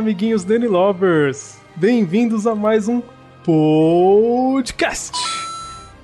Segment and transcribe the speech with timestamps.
[0.00, 1.60] amiguinhos Danny Lovers!
[1.76, 3.02] Bem-vindos a mais um
[3.44, 5.12] podcast!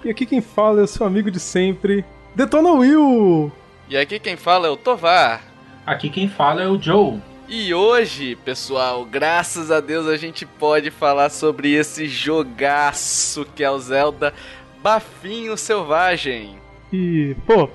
[0.04, 2.04] E aqui quem fala é o seu amigo de sempre,
[2.34, 3.50] Detona Will!
[3.88, 5.42] E aqui quem fala é o Tovar.
[5.86, 7.22] Aqui quem fala é o Joe.
[7.48, 13.70] E hoje, pessoal, graças a Deus a gente pode falar sobre esse jogaço que é
[13.70, 14.34] o Zelda
[14.82, 16.58] Bafinho Selvagem.
[16.92, 17.70] E, pô,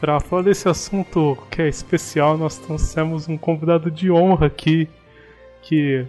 [0.00, 4.88] pra falar desse assunto que é especial, nós trouxemos um convidado de honra aqui
[5.62, 6.04] que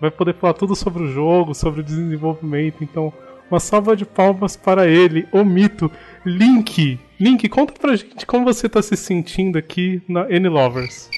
[0.00, 2.82] vai poder falar tudo sobre o jogo, sobre o desenvolvimento.
[2.82, 3.12] Então,
[3.50, 5.90] uma salva de palmas para ele, o mito,
[6.24, 6.98] Link.
[7.20, 11.08] Link, conta pra gente como você tá se sentindo aqui na N Lovers.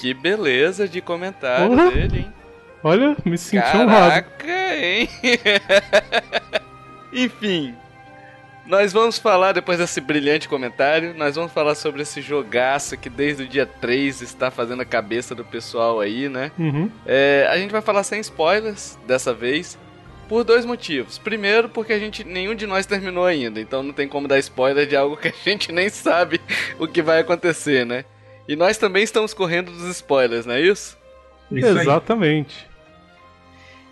[0.00, 1.90] Que beleza de comentário Olá.
[1.90, 2.32] dele, hein?
[2.82, 4.26] Olha, me senti Caraca, honrado.
[4.74, 5.08] hein?
[7.12, 7.74] Enfim,
[8.72, 13.42] nós vamos falar, depois desse brilhante comentário, nós vamos falar sobre esse jogaço que desde
[13.42, 16.50] o dia 3 está fazendo a cabeça do pessoal aí, né?
[16.58, 16.90] Uhum.
[17.04, 19.78] É, a gente vai falar sem spoilers dessa vez,
[20.26, 21.18] por dois motivos.
[21.18, 24.86] Primeiro, porque a gente nenhum de nós terminou ainda, então não tem como dar spoiler
[24.86, 26.40] de algo que a gente nem sabe
[26.78, 28.06] o que vai acontecer, né?
[28.48, 30.96] E nós também estamos correndo dos spoilers, não é isso?
[31.50, 32.71] isso Exatamente.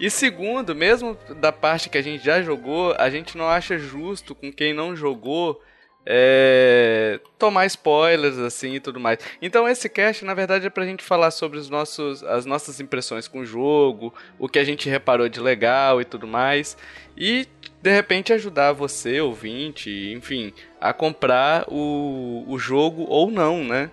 [0.00, 4.34] E segundo, mesmo da parte que a gente já jogou, a gente não acha justo
[4.34, 5.60] com quem não jogou
[6.06, 9.18] é, tomar spoilers assim e tudo mais.
[9.42, 13.28] Então esse cast na verdade é pra gente falar sobre os nossos, as nossas impressões
[13.28, 16.78] com o jogo, o que a gente reparou de legal e tudo mais.
[17.14, 17.46] E
[17.83, 23.90] de repente ajudar você, ouvinte, enfim, a comprar o, o jogo ou não, né?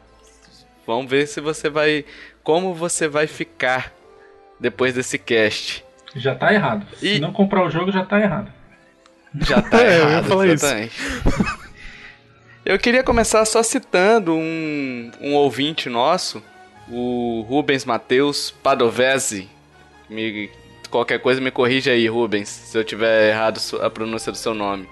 [0.85, 2.05] Vamos ver se você vai.
[2.41, 3.93] Como você vai ficar
[4.57, 5.86] depois desse cast.
[6.17, 6.85] Já tá errado.
[7.01, 7.15] E...
[7.15, 8.51] Se não comprar o jogo, já tá errado.
[9.41, 10.93] Já tá é, errado, eu exatamente.
[10.95, 11.67] Isso.
[12.65, 16.43] Eu queria começar só citando um, um ouvinte nosso,
[16.89, 19.47] o Rubens Matheus Padovese.
[20.09, 20.49] Me,
[20.89, 24.85] qualquer coisa me corrija aí, Rubens, se eu tiver errado a pronúncia do seu nome.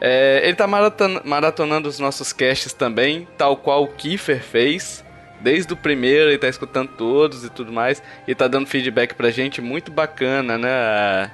[0.00, 5.02] É, ele tá maratonando os nossos casts também, tal qual o Kiefer fez.
[5.40, 8.02] Desde o primeiro, ele tá escutando todos e tudo mais.
[8.26, 10.70] E tá dando feedback pra gente muito bacana, né?
[10.70, 11.30] A,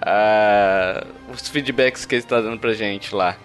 [0.00, 3.36] a, os feedbacks que ele tá dando pra gente lá.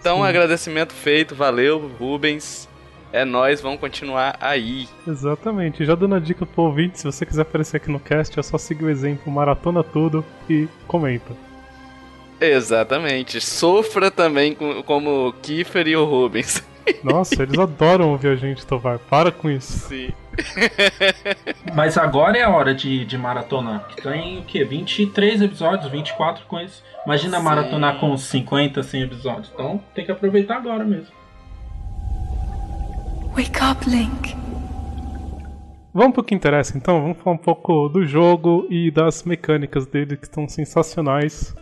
[0.00, 0.24] Então, Sim.
[0.24, 2.68] agradecimento feito, valeu, Rubens.
[3.12, 4.88] É nós, vamos continuar aí.
[5.06, 5.84] Exatamente.
[5.84, 8.56] Já dando a dica pro ouvinte, se você quiser aparecer aqui no cast, é só
[8.56, 11.34] seguir o exemplo, maratona tudo e comenta.
[12.40, 13.40] Exatamente.
[13.40, 16.62] Sofra também como o Kiefer e o Rubens.
[17.02, 18.98] Nossa, eles adoram ouvir a gente, Tovar.
[18.98, 19.88] Para com isso.
[19.88, 20.10] Sim.
[21.74, 23.88] Mas agora é a hora de, de maratonar.
[24.02, 24.64] Tem o quê?
[24.64, 26.82] 23 episódios, 24 com isso.
[27.04, 27.44] Imagina Sim.
[27.44, 29.50] maratonar com 50, 100 episódios.
[29.52, 31.14] Então tem que aproveitar agora mesmo.
[33.34, 34.36] Wake up, Link.
[35.92, 37.00] Vamos pro que interessa então?
[37.00, 41.54] Vamos falar um pouco do jogo e das mecânicas dele que estão sensacionais.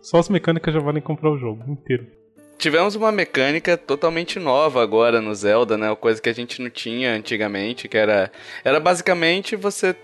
[0.00, 2.19] Só as mecânicas já valem comprar o jogo inteiro
[2.60, 5.88] tivemos uma mecânica totalmente nova agora no Zelda, né?
[5.88, 8.30] Uma coisa que a gente não tinha antigamente, que era
[8.62, 9.96] era basicamente você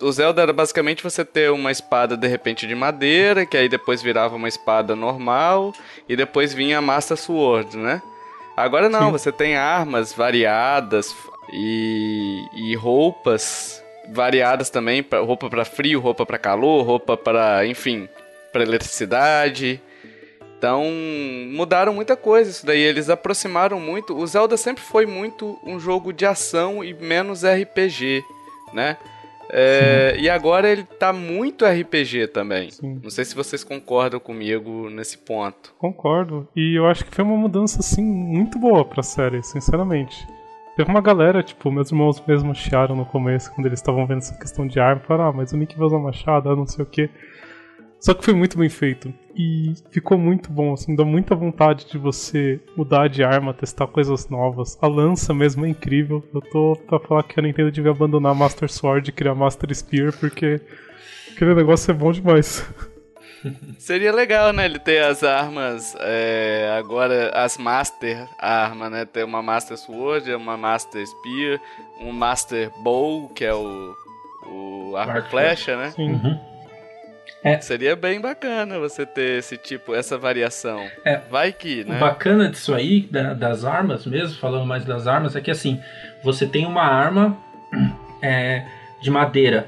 [0.00, 4.02] o Zelda era basicamente você ter uma espada de repente de madeira, que aí depois
[4.02, 5.72] virava uma espada normal
[6.08, 8.00] e depois vinha a Master Sword, né?
[8.56, 9.12] Agora não, Sim.
[9.12, 11.14] você tem armas variadas
[11.52, 13.82] e, e roupas
[14.12, 18.08] variadas também, roupa para frio, roupa para calor, roupa para, enfim,
[18.52, 19.80] para eletricidade.
[20.64, 20.82] Então,
[21.52, 22.80] mudaram muita coisa isso daí.
[22.80, 24.16] Eles aproximaram muito.
[24.16, 28.24] O Zelda sempre foi muito um jogo de ação e menos RPG,
[28.72, 28.96] né?
[29.50, 32.70] É, e agora ele tá muito RPG também.
[32.70, 32.98] Sim.
[33.02, 35.74] Não sei se vocês concordam comigo nesse ponto.
[35.78, 36.48] Concordo.
[36.56, 40.26] E eu acho que foi uma mudança, assim, muito boa pra série, sinceramente.
[40.78, 44.38] Teve uma galera, tipo, meus irmãos mesmo chiaram no começo, quando eles estavam vendo essa
[44.38, 45.02] questão de arma.
[45.02, 47.10] Falaram, ah, mas o Nick vai usar machado, ah, não sei o que.
[48.04, 49.14] Só que foi muito bem feito.
[49.34, 54.28] E ficou muito bom, assim, dá muita vontade de você mudar de arma, testar coisas
[54.28, 54.76] novas.
[54.82, 56.22] A lança mesmo é incrível.
[56.34, 60.12] Eu tô pra falar que a Nintendo devia abandonar Master Sword e criar Master Spear,
[60.20, 60.60] porque
[61.32, 62.62] aquele negócio é bom demais.
[63.78, 64.66] Seria legal, né?
[64.66, 69.06] Ele ter as armas, é, agora as Master arma, né?
[69.06, 71.58] Ter uma Master Sword, uma Master Spear,
[72.02, 73.94] um Master Bow, que é o,
[74.46, 75.90] o arco flecha, né?
[75.92, 76.12] Sim.
[76.12, 76.53] Uhum.
[77.44, 77.60] É.
[77.60, 80.82] Seria bem bacana você ter esse tipo, essa variação.
[81.04, 81.18] É.
[81.30, 81.98] Vai que, O né?
[81.98, 85.78] bacana disso aí, da- das armas mesmo, falando mais das armas, é que assim,
[86.22, 87.36] você tem uma arma
[88.22, 88.64] é,
[89.02, 89.66] de madeira.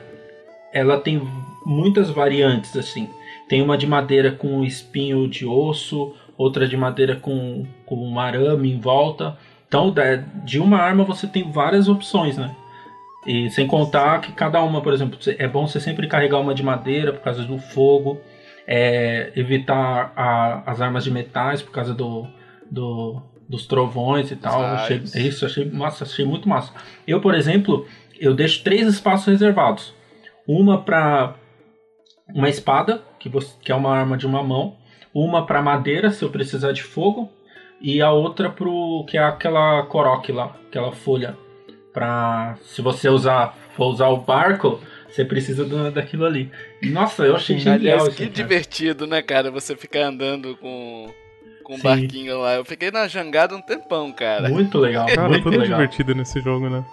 [0.73, 1.23] Ela tem
[1.67, 3.11] muitas variantes, assim.
[3.49, 8.73] Tem uma de madeira com espinho de osso, outra de madeira com, com um arame
[8.73, 9.37] em volta.
[9.69, 9.95] Então,
[10.45, 12.55] de uma arma você tem várias opções, né?
[13.27, 16.63] E sem contar que cada uma, por exemplo, é bom você sempre carregar uma de
[16.63, 18.21] madeira por causa do fogo,
[18.67, 22.27] é, evitar a- as armas de metais por causa do,
[22.71, 24.61] do- dos trovões e tal.
[24.75, 24.97] Achei,
[25.27, 26.73] isso, achei massa, achei muito massa.
[27.07, 27.87] Eu, por exemplo,
[28.21, 29.93] eu deixo três espaços reservados.
[30.47, 31.35] Uma para
[32.35, 34.77] uma espada, que, você, que é uma arma de uma mão.
[35.15, 37.29] Uma para madeira, se eu precisar de fogo.
[37.81, 41.37] E a outra pro que é aquela coroque lá, aquela folha.
[41.97, 44.79] Pra, se você usar, for usar o barco,
[45.09, 46.51] você precisa do- daquilo ali.
[46.83, 48.11] Nossa, eu achei genial Aliás, isso.
[48.19, 48.35] que cara.
[48.35, 49.51] divertido, né, cara?
[49.51, 51.09] Você ficar andando com,
[51.65, 51.83] com um Sim.
[51.83, 52.57] barquinho lá.
[52.57, 54.47] Eu fiquei na jangada um tempão, cara.
[54.51, 55.79] Muito legal, Cara, muito tudo legal.
[55.79, 56.85] divertido nesse jogo, né?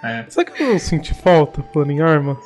[0.00, 0.26] É.
[0.28, 2.38] Sabe o que eu senti falta falando em armas?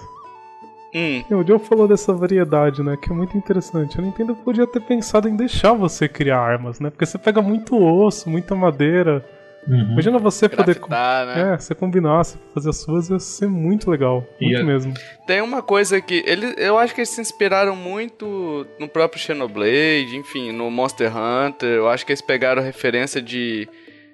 [0.94, 2.96] Hum, O Joe falou dessa variedade, né?
[2.96, 3.98] Que é muito interessante.
[3.98, 6.88] A Nintendo podia ter pensado em deixar você criar armas, né?
[6.88, 9.22] Porque você pega muito osso, muita madeira.
[9.68, 9.92] Uhum.
[9.92, 10.74] Imagina você poder.
[10.74, 11.54] grafitar, né?
[11.54, 14.24] É, você combinasse, fazer as suas, ia ser muito legal.
[14.40, 14.94] Muito Ia- mesmo.
[15.26, 16.22] Tem uma coisa que.
[16.26, 21.68] Ele, eu acho que eles se inspiraram muito no próprio Xenoblade, enfim, no Monster Hunter.
[21.68, 23.68] Eu acho que eles pegaram referência de,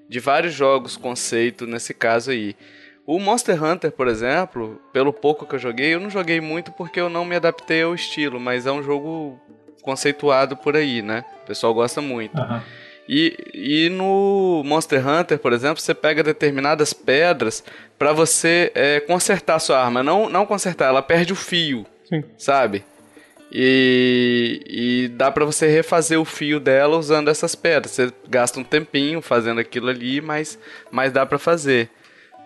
[0.09, 2.57] de vários jogos conceito nesse caso aí.
[3.05, 7.01] O Monster Hunter, por exemplo, pelo pouco que eu joguei, eu não joguei muito porque
[7.01, 9.39] eu não me adaptei ao estilo, mas é um jogo
[9.83, 11.25] conceituado por aí, né?
[11.43, 12.39] O pessoal gosta muito.
[12.39, 12.63] Aham.
[13.09, 17.65] E, e no Monster Hunter, por exemplo, você pega determinadas pedras
[17.99, 20.03] pra você é, consertar a sua arma.
[20.03, 22.23] Não, não consertar, ela perde o fio, Sim.
[22.39, 22.85] sabe?
[23.55, 27.93] E, e dá pra você refazer o fio dela usando essas pedras.
[27.93, 30.59] Você gasta um tempinho fazendo aquilo ali, mas,
[30.91, 31.91] mas dá pra fazer.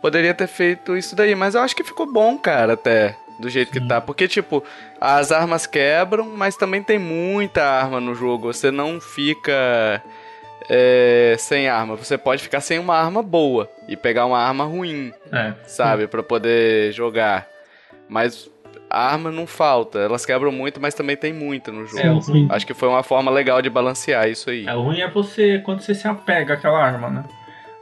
[0.02, 3.16] Poderia ter feito isso daí, mas eu acho que ficou bom, cara, até.
[3.38, 4.00] Do jeito que tá.
[4.00, 4.64] Porque, tipo,
[4.98, 8.52] as armas quebram, mas também tem muita arma no jogo.
[8.52, 10.02] Você não fica
[10.68, 11.96] é, sem arma.
[11.96, 15.52] Você pode ficar sem uma arma boa e pegar uma arma ruim, É.
[15.66, 16.06] sabe?
[16.06, 17.46] Pra poder jogar.
[18.08, 18.50] Mas
[18.88, 19.98] a arma não falta.
[19.98, 22.00] Elas quebram muito, mas também tem muita no jogo.
[22.02, 24.66] É, o ruim, Acho que foi uma forma legal de balancear isso aí.
[24.66, 27.24] é, o ruim é você quando você se apega àquela arma, né?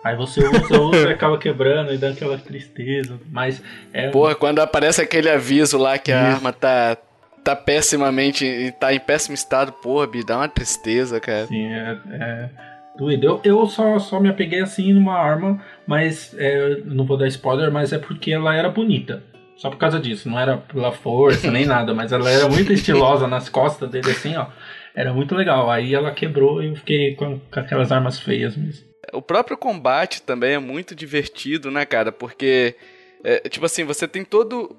[0.02, 3.18] Aí você usa, usa e acaba quebrando e dá aquela tristeza.
[3.30, 4.08] Mas é.
[4.10, 6.36] Porra, quando aparece aquele aviso lá que a Isso.
[6.36, 6.96] arma tá,
[7.42, 11.44] tá pessimamente e tá em péssimo estado, porra, me dá uma tristeza, cara.
[11.44, 12.48] Assim, é, é
[12.96, 13.26] doído.
[13.26, 17.70] Eu, eu só, só me apeguei assim numa arma, mas é, não vou dar spoiler,
[17.70, 19.22] mas é porque ela era bonita.
[19.56, 23.26] Só por causa disso, não era pela força nem nada, mas ela era muito estilosa
[23.26, 24.46] nas costas dele assim, ó.
[24.94, 25.70] Era muito legal.
[25.70, 28.86] Aí ela quebrou e eu fiquei com, com aquelas armas feias mesmo.
[29.12, 32.10] O próprio combate também é muito divertido, né, cara?
[32.10, 32.76] Porque,
[33.22, 34.76] é, tipo assim, você tem todo.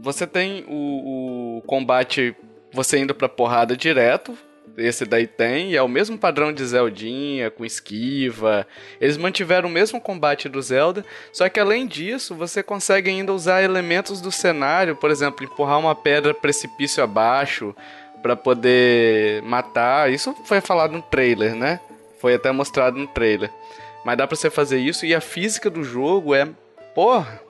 [0.00, 2.34] Você tem o, o combate
[2.72, 4.36] você indo pra porrada direto.
[4.76, 8.66] Esse daí tem, e é o mesmo padrão de Zeldinha, com esquiva.
[9.00, 13.62] Eles mantiveram o mesmo combate do Zelda, só que além disso, você consegue ainda usar
[13.62, 17.74] elementos do cenário, por exemplo, empurrar uma pedra precipício abaixo
[18.20, 20.10] pra poder matar.
[20.10, 21.78] Isso foi falado no trailer, né?
[22.18, 23.50] Foi até mostrado no trailer.
[24.04, 26.48] Mas dá pra você fazer isso e a física do jogo é.
[26.94, 27.40] Porra!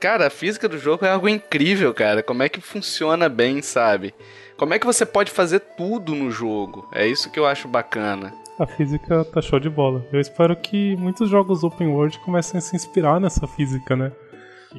[0.00, 2.22] Cara, a física do jogo é algo incrível, cara.
[2.22, 4.14] Como é que funciona bem, sabe?
[4.58, 6.88] Como é que você pode fazer tudo no jogo?
[6.92, 8.34] É isso que eu acho bacana.
[8.58, 10.04] A física tá show de bola.
[10.12, 14.10] Eu espero que muitos jogos open world comecem a se inspirar nessa física, né?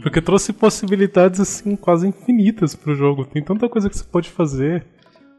[0.03, 3.24] Porque trouxe possibilidades assim quase infinitas pro jogo.
[3.24, 4.86] Tem tanta coisa que você pode fazer,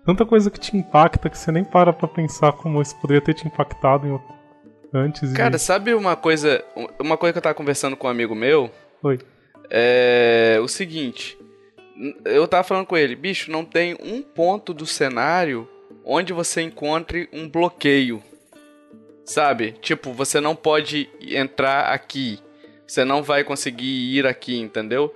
[0.06, 3.34] tanta coisa que te impacta que você nem para pra pensar como isso poderia ter
[3.34, 4.18] te impactado em
[4.94, 5.34] antes.
[5.34, 6.64] Cara, sabe uma coisa.
[6.98, 8.70] Uma coisa que eu tava conversando com um amigo meu?
[9.02, 9.18] Oi.
[9.68, 11.36] É o seguinte.
[12.24, 15.68] Eu tava falando com ele, bicho, não tem um ponto do cenário
[16.04, 18.22] onde você encontre um bloqueio.
[19.24, 19.72] Sabe?
[19.72, 22.40] Tipo, você não pode entrar aqui.
[22.86, 25.14] Você não vai conseguir ir aqui, entendeu?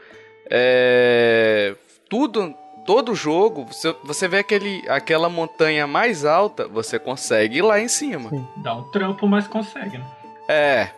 [0.48, 1.74] É...
[2.08, 2.54] Tudo,
[2.86, 7.88] todo jogo, você, você vê aquele, aquela montanha mais alta, você consegue ir lá em
[7.88, 8.30] cima.
[8.30, 8.46] Sim.
[8.58, 10.06] Dá um trampo, mas consegue, né?
[10.48, 10.90] É.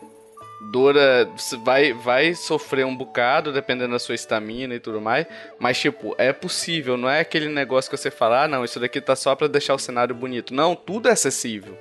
[0.60, 1.28] Dura.
[1.36, 5.26] você Vai, vai sofrer um bocado, dependendo da sua estamina e tudo mais.
[5.58, 6.96] Mas, tipo, é possível.
[6.96, 9.74] Não é aquele negócio que você fala, ah, não, isso daqui tá só pra deixar
[9.74, 10.54] o cenário bonito.
[10.54, 11.76] Não, tudo é acessível.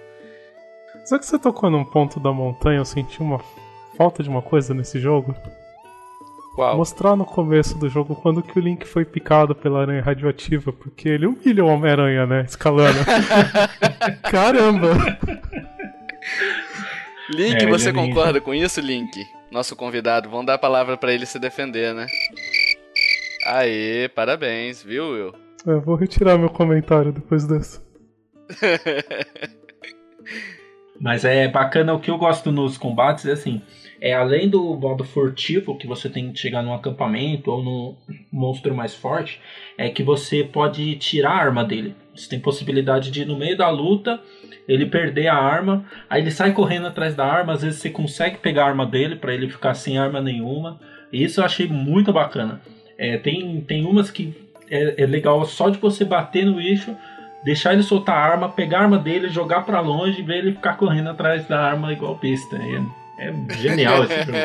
[1.05, 3.39] Só que você tocou num ponto da montanha, eu senti uma
[3.96, 5.36] falta de uma coisa nesse jogo.
[6.55, 6.77] Qual?
[6.77, 11.10] Mostrar no começo do jogo quando que o Link foi picado pela aranha radioativa, porque
[11.10, 12.46] ele humilha o Homem-Aranha, né?
[12.48, 12.98] Escalando.
[14.24, 14.88] Caramba!
[17.29, 19.25] Link, É, você concorda com isso, Link?
[19.51, 20.29] Nosso convidado.
[20.29, 22.08] Vamos dar a palavra pra ele se defender, né?
[23.46, 25.34] Aê, parabéns, viu, Will?
[25.65, 27.84] Eu vou retirar meu comentário depois dessa.
[31.00, 33.62] Mas é bacana, o que eu gosto nos combates é assim,
[34.00, 37.98] é além do modo furtivo, que você tem que chegar num acampamento ou num
[38.32, 39.41] monstro mais forte,
[39.77, 41.96] é que você pode tirar a arma dele.
[42.15, 44.22] Você tem possibilidade de, no meio da luta,
[44.67, 48.38] ele perder a arma, aí ele sai correndo atrás da arma, às vezes você consegue
[48.38, 50.79] pegar a arma dele para ele ficar sem arma nenhuma.
[51.12, 52.62] E isso eu achei muito bacana.
[52.98, 54.34] É, tem, tem umas que
[54.69, 56.95] é, é legal só de você bater no bicho,
[57.43, 60.53] deixar ele soltar a arma, pegar a arma dele, jogar pra longe e ver ele
[60.53, 62.57] ficar correndo atrás da arma igual besta.
[62.57, 64.38] É, é genial esse jogo.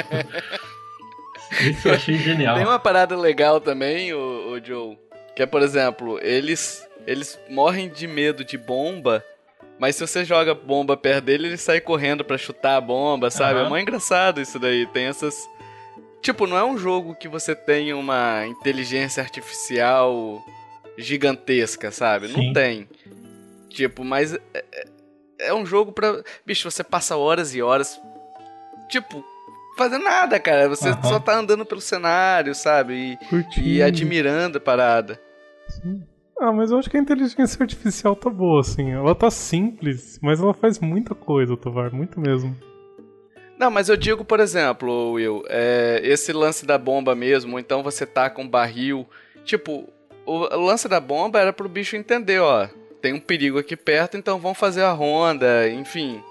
[1.68, 2.56] Isso eu achei genial.
[2.56, 4.96] Tem uma parada legal também, o, o Joe,
[5.34, 9.24] que é, por exemplo, eles, eles morrem de medo de bomba,
[9.80, 13.58] mas se você joga bomba perto dele, ele sai correndo pra chutar a bomba, sabe?
[13.58, 13.66] Aham.
[13.66, 14.86] É mó engraçado isso daí.
[14.86, 15.48] Tem essas.
[16.22, 20.40] Tipo, não é um jogo que você tem uma inteligência artificial
[20.98, 22.28] gigantesca, sabe?
[22.28, 22.46] Sim.
[22.48, 22.88] Não tem.
[23.70, 24.86] Tipo, mas é, é-
[25.48, 26.22] é um jogo pra.
[26.44, 27.98] Bicho, você passa horas e horas.
[28.90, 29.24] Tipo,
[29.78, 30.68] fazendo nada, cara.
[30.68, 31.02] Você Aham.
[31.04, 33.18] só tá andando pelo cenário, sabe?
[33.56, 35.18] E, e admirando a parada.
[36.40, 38.92] Ah, mas eu acho que a inteligência artificial tá boa, assim.
[38.92, 42.56] Ela tá simples, mas ela faz muita coisa, Tovar, muito mesmo.
[43.58, 47.82] Não, mas eu digo, por exemplo, Will, é, esse lance da bomba mesmo, ou então
[47.82, 49.06] você tá com um barril.
[49.44, 49.86] Tipo,
[50.24, 52.66] o, lance da bomba era pro bicho entender, ó.
[53.02, 56.22] Tem um perigo aqui perto, então vamos fazer a ronda, enfim.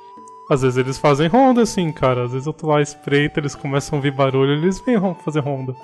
[0.49, 2.23] Às vezes eles fazem ronda, assim, cara.
[2.23, 5.75] Às vezes eu tô lá espreita, eles começam a ouvir barulho, eles vêm fazer ronda.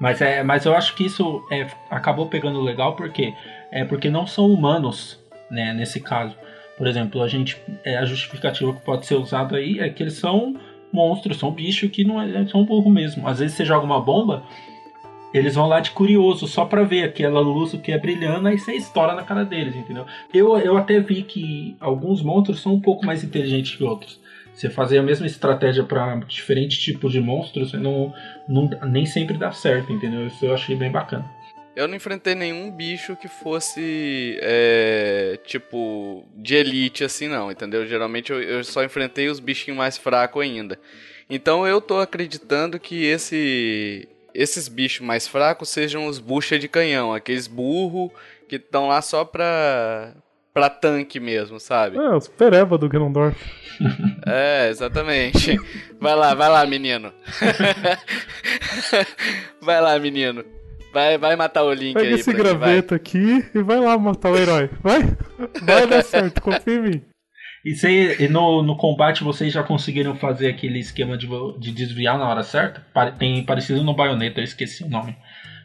[0.00, 3.34] Mas, é, mas eu acho que isso é, acabou pegando legal porque
[3.70, 6.34] é porque não são humanos, né, nesse caso.
[6.78, 10.14] Por exemplo, a gente é, a justificativa que pode ser usada aí é que eles
[10.14, 10.56] são
[10.90, 13.28] monstros, são bichos que não é, são burro mesmo.
[13.28, 14.42] Às vezes você joga uma bomba,
[15.34, 18.72] eles vão lá de curioso só pra ver aquela luz que é brilhando aí você
[18.72, 20.06] estoura na cara deles, entendeu?
[20.32, 24.18] Eu, eu até vi que alguns monstros são um pouco mais inteligentes que outros.
[24.60, 28.12] Você fazer a mesma estratégia para diferentes tipos de monstros, não,
[28.46, 30.26] não, nem sempre dá certo, entendeu?
[30.26, 31.24] Isso eu achei bem bacana.
[31.74, 37.86] Eu não enfrentei nenhum bicho que fosse, é, tipo, de elite assim, não, entendeu?
[37.86, 40.78] Geralmente eu, eu só enfrentei os bichinhos mais fracos ainda.
[41.30, 47.14] Então eu tô acreditando que esse, esses bichos mais fracos sejam os bucha de canhão,
[47.14, 48.12] aqueles burro
[48.46, 50.12] que estão lá só pra,
[50.52, 51.96] pra tanque mesmo, sabe?
[51.96, 53.36] É, os pereba do Ganondorf.
[54.26, 55.58] É, exatamente.
[55.98, 57.10] Vai lá, vai lá, menino.
[59.62, 60.44] vai lá, menino.
[60.92, 62.14] Vai, vai matar o Link Pega aí.
[62.14, 62.44] esse mim, vai.
[62.44, 64.68] graveto aqui e vai lá matar o herói.
[64.82, 65.00] Vai!
[65.62, 67.02] Vai dar certo, confia em mim.
[67.64, 71.28] E, cê, e no, no combate vocês já conseguiram fazer aquele esquema de,
[71.58, 72.84] de desviar na hora certa?
[72.92, 75.16] Pare- Tem parecido no Bayonetta, eu esqueci o nome.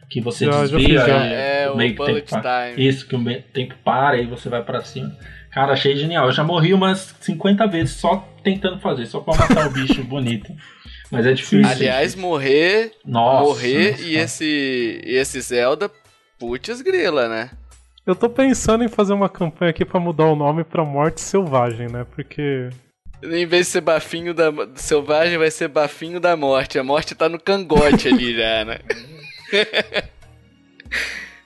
[0.08, 1.24] Que você Já- desvia já.
[1.26, 2.70] É, o meio que bullet tempo para.
[2.70, 2.88] time.
[2.88, 5.16] Isso, que o tempo para e você vai pra cima.
[5.52, 6.26] Cara, achei genial.
[6.26, 10.52] Eu já morri umas 50 vezes só tentando fazer, só pra matar o bicho bonito.
[11.10, 11.66] Mas é difícil.
[11.68, 14.02] Aliás, morrer, nossa, morrer nossa.
[14.02, 15.90] e esse, e esse Zelda,
[16.38, 17.50] putz grila, né?
[18.06, 21.88] Eu tô pensando em fazer uma campanha aqui pra mudar o nome pra Morte Selvagem,
[21.88, 22.04] né?
[22.14, 22.68] Porque.
[23.22, 26.78] Em vez de ser bafinho da selvagem, vai ser bafinho da morte.
[26.78, 28.78] A morte tá no cangote ali já, né?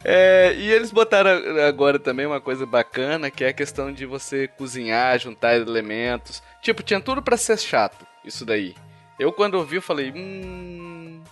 [0.03, 1.31] É, e eles botaram
[1.69, 6.43] agora também uma coisa bacana, que é a questão de você cozinhar, juntar elementos.
[6.63, 8.75] Tipo, tinha tudo pra ser chato, isso daí.
[9.19, 11.23] Eu quando ouvi, eu falei, hum,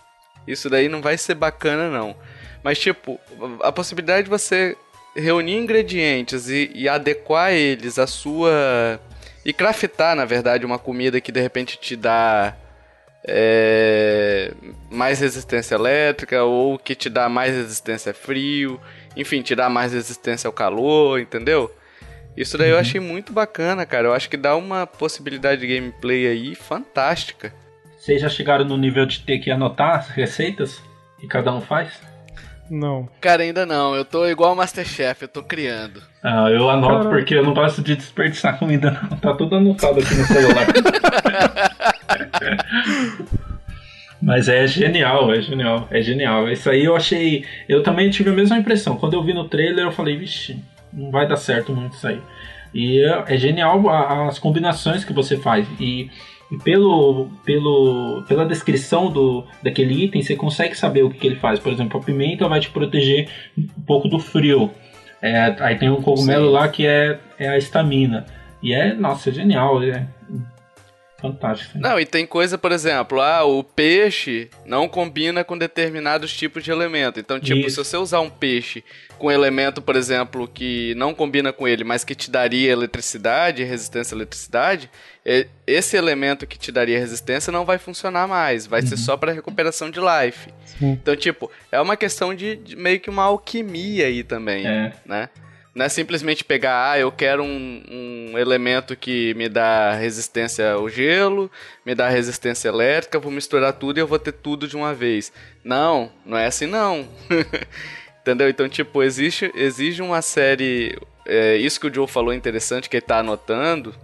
[0.47, 2.15] isso daí não vai ser bacana não.
[2.63, 3.19] Mas tipo,
[3.63, 4.77] a possibilidade de você
[5.17, 9.01] reunir ingredientes e, e adequar eles à sua
[9.45, 12.55] e craftar, na verdade, uma comida que de repente te dá
[13.29, 14.53] é,
[14.91, 18.81] mais resistência elétrica ou que te dá mais resistência a frio,
[19.17, 21.71] enfim, te dá mais resistência ao calor, entendeu?
[22.37, 24.09] Isso daí eu achei muito bacana, cara.
[24.09, 27.53] Eu acho que dá uma possibilidade de gameplay aí fantástica.
[27.99, 30.81] Vocês já chegaram no nível de ter que anotar as receitas
[31.19, 32.01] que cada um faz?
[32.71, 33.09] Não.
[33.21, 33.95] Cara, ainda não.
[33.95, 36.03] Eu tô igual o Masterchef, eu tô criando.
[36.23, 37.11] Ah, eu anoto Caramba.
[37.11, 39.19] porque eu não gosto de desperdiçar comida, não.
[39.19, 40.67] Tá tudo anotado aqui no celular.
[44.21, 46.51] Mas é genial, é genial, é genial.
[46.51, 47.45] Isso aí eu achei.
[47.69, 48.97] Eu também tive a mesma impressão.
[48.97, 50.59] Quando eu vi no trailer, eu falei, vixe,
[50.93, 52.21] não vai dar certo muito isso aí.
[52.75, 53.89] E é, é genial
[54.29, 55.67] as combinações que você faz.
[55.81, 56.11] E
[56.51, 61.37] E pelo, pelo, pela descrição do, daquele item, você consegue saber o que, que ele
[61.37, 61.59] faz.
[61.59, 64.71] Por exemplo, a pimenta vai te proteger um pouco do frio.
[65.21, 66.53] É, aí tem um cogumelo Sim.
[66.53, 68.25] lá que é, é a estamina.
[68.63, 69.83] E é, nossa, é genial.
[69.83, 70.07] É
[71.21, 71.79] fantástico.
[71.79, 76.71] Não, e tem coisa, por exemplo, ah, o peixe não combina com determinados tipos de
[76.71, 77.19] elemento.
[77.19, 77.83] Então, tipo, Isso.
[77.83, 78.85] se você usar um peixe
[79.19, 84.15] com elemento, por exemplo, que não combina com ele, mas que te daria eletricidade, resistência
[84.15, 84.89] à eletricidade,
[85.27, 89.33] e- esse elemento que te daria resistência não vai funcionar mais, vai ser só para
[89.33, 90.49] recuperação de life.
[90.79, 90.93] Sim.
[90.93, 94.93] Então, tipo, é uma questão de, de meio que uma alquimia aí também, É.
[95.05, 95.29] né?
[95.79, 100.89] Não é simplesmente pegar, ah, eu quero um, um elemento que me dá resistência ao
[100.89, 101.49] gelo,
[101.87, 105.33] me dá resistência elétrica, vou misturar tudo e eu vou ter tudo de uma vez.
[105.63, 107.07] Não, não é assim não.
[108.23, 108.49] Entendeu?
[108.49, 110.99] Então, tipo, existe, exige uma série.
[111.25, 113.95] é, isso que o Joe falou é interessante, que ele tá anotando,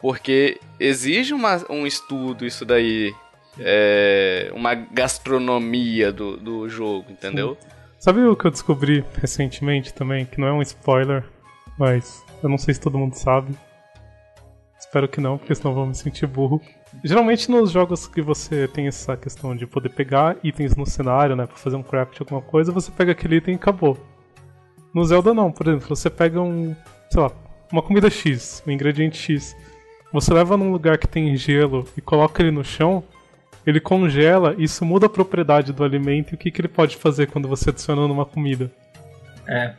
[0.00, 3.14] porque exige uma, um estudo, isso daí.
[3.60, 7.58] é, uma gastronomia do, do jogo, entendeu?
[8.04, 10.26] Sabe o que eu descobri recentemente também?
[10.26, 11.24] Que não é um spoiler,
[11.78, 13.56] mas eu não sei se todo mundo sabe.
[14.78, 16.60] Espero que não, porque senão eu vou me sentir burro.
[17.02, 21.46] Geralmente nos jogos que você tem essa questão de poder pegar itens no cenário, né,
[21.46, 23.96] pra fazer um craft alguma coisa, você pega aquele item e acabou.
[24.94, 26.76] No Zelda não, por exemplo, você pega um,
[27.10, 27.32] sei lá,
[27.72, 29.56] uma comida X, um ingrediente X.
[30.12, 33.02] Você leva num lugar que tem gelo e coloca ele no chão,
[33.66, 37.26] ele congela, isso muda a propriedade do alimento e o que, que ele pode fazer
[37.26, 38.70] quando você adiciona numa comida.
[39.46, 39.72] É.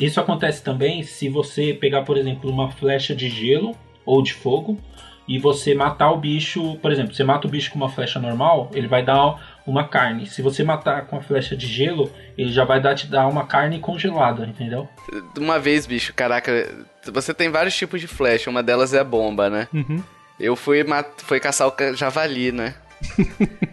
[0.00, 4.78] Isso acontece também se você pegar, por exemplo, uma flecha de gelo ou de fogo
[5.26, 8.70] e você matar o bicho, por exemplo, você mata o bicho com uma flecha normal,
[8.74, 10.26] ele vai dar uma carne.
[10.26, 13.46] Se você matar com a flecha de gelo, ele já vai dar, te dar uma
[13.46, 14.88] carne congelada, entendeu?
[15.32, 16.68] De uma vez, bicho, caraca,
[17.12, 19.68] você tem vários tipos de flecha, uma delas é a bomba, né?
[19.72, 20.02] Uhum.
[20.40, 20.84] Eu fui,
[21.18, 22.74] fui caçar o javali, né?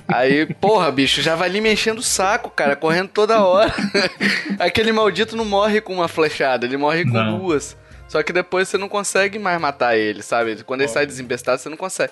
[0.08, 3.74] Aí, porra, bicho, javali me enchendo o saco, cara, correndo toda hora.
[4.60, 7.40] Aquele maldito não morre com uma flechada, ele morre com Não.
[7.40, 7.78] duas.
[8.08, 10.64] Só que depois você não consegue mais matar ele, sabe?
[10.64, 12.12] Quando ele sai desembestado, você não consegue.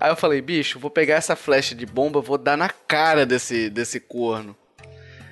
[0.00, 3.70] Aí eu falei, bicho, vou pegar essa flecha de bomba, vou dar na cara desse,
[3.70, 4.56] desse corno.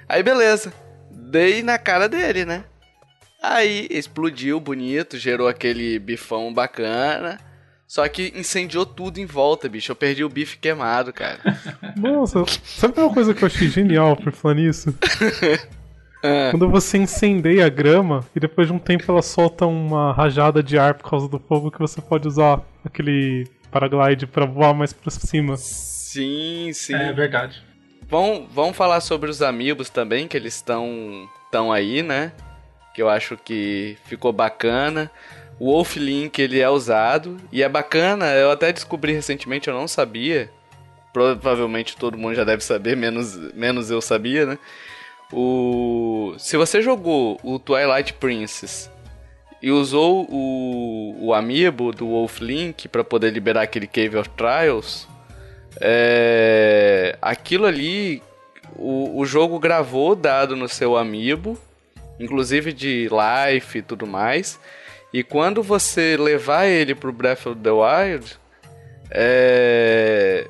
[0.08, 0.72] Aí beleza,
[1.10, 2.64] dei na cara dele, né?
[3.42, 7.38] Aí explodiu bonito, gerou aquele bifão bacana.
[7.86, 9.92] Só que incendiou tudo em volta, bicho.
[9.92, 11.38] Eu perdi o bife queimado, cara.
[11.96, 14.92] Nossa, sabe uma coisa que eu achei genial por falar nisso?
[16.22, 20.62] Ah, Quando você incendeia a grama e depois de um tempo ela solta uma rajada
[20.62, 24.92] de ar por causa do fogo que você pode usar aquele paraglide pra voar mais
[24.92, 25.56] pra cima.
[25.56, 26.94] sim, sim.
[26.94, 27.62] É verdade.
[28.08, 32.32] Vamos, vamos falar sobre os amigos também, que eles estão tão aí, né?
[32.94, 35.10] Que eu acho que ficou bacana.
[35.58, 37.36] O Wolf Link, ele é usado.
[37.50, 40.50] E é bacana, eu até descobri recentemente, eu não sabia.
[41.12, 44.58] Provavelmente todo mundo já deve saber, menos, menos eu sabia, né?
[45.32, 46.34] O...
[46.38, 48.90] Se você jogou o Twilight Princess
[49.62, 55.08] e usou o, o amiibo do Wolf Link para poder liberar aquele Cave of Trials,
[55.80, 58.22] é, aquilo ali,
[58.76, 61.58] o, o jogo gravou dado no seu amiibo,
[62.20, 64.60] inclusive de life e tudo mais.
[65.16, 68.36] E quando você levar ele pro Breath of the Wild,
[69.10, 70.46] é,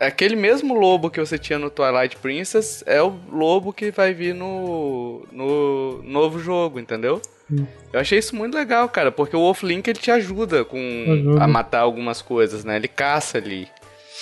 [0.00, 4.34] aquele mesmo lobo que você tinha no Twilight Princess é o lobo que vai vir
[4.34, 7.22] no, no novo jogo, entendeu?
[7.48, 7.64] Hum.
[7.92, 11.44] Eu achei isso muito legal, cara, porque o Wolf Link ele te ajuda com Ajuda.
[11.44, 12.74] a matar algumas coisas, né?
[12.74, 13.68] Ele caça ali.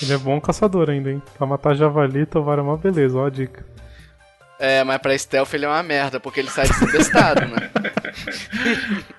[0.02, 1.22] Ele é bom caçador ainda, hein?
[1.38, 3.64] Pra matar javali, tovar é uma beleza, ó a dica.
[4.58, 7.70] É, mas pra stealth ele é uma merda, porque ele sai desembestado, né?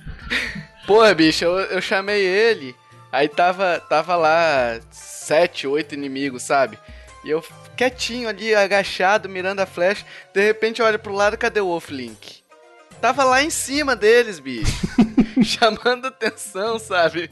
[0.89, 2.75] Porra, bicho, eu, eu chamei ele,
[3.11, 6.79] aí tava, tava lá sete, oito inimigos, sabe?
[7.23, 7.45] E eu
[7.77, 11.91] quietinho ali, agachado, mirando a flecha, de repente eu olho pro lado, cadê o Wolf
[11.91, 12.41] Link?
[12.99, 14.71] Tava lá em cima deles, bicho.
[15.45, 17.29] chamando atenção, sabe?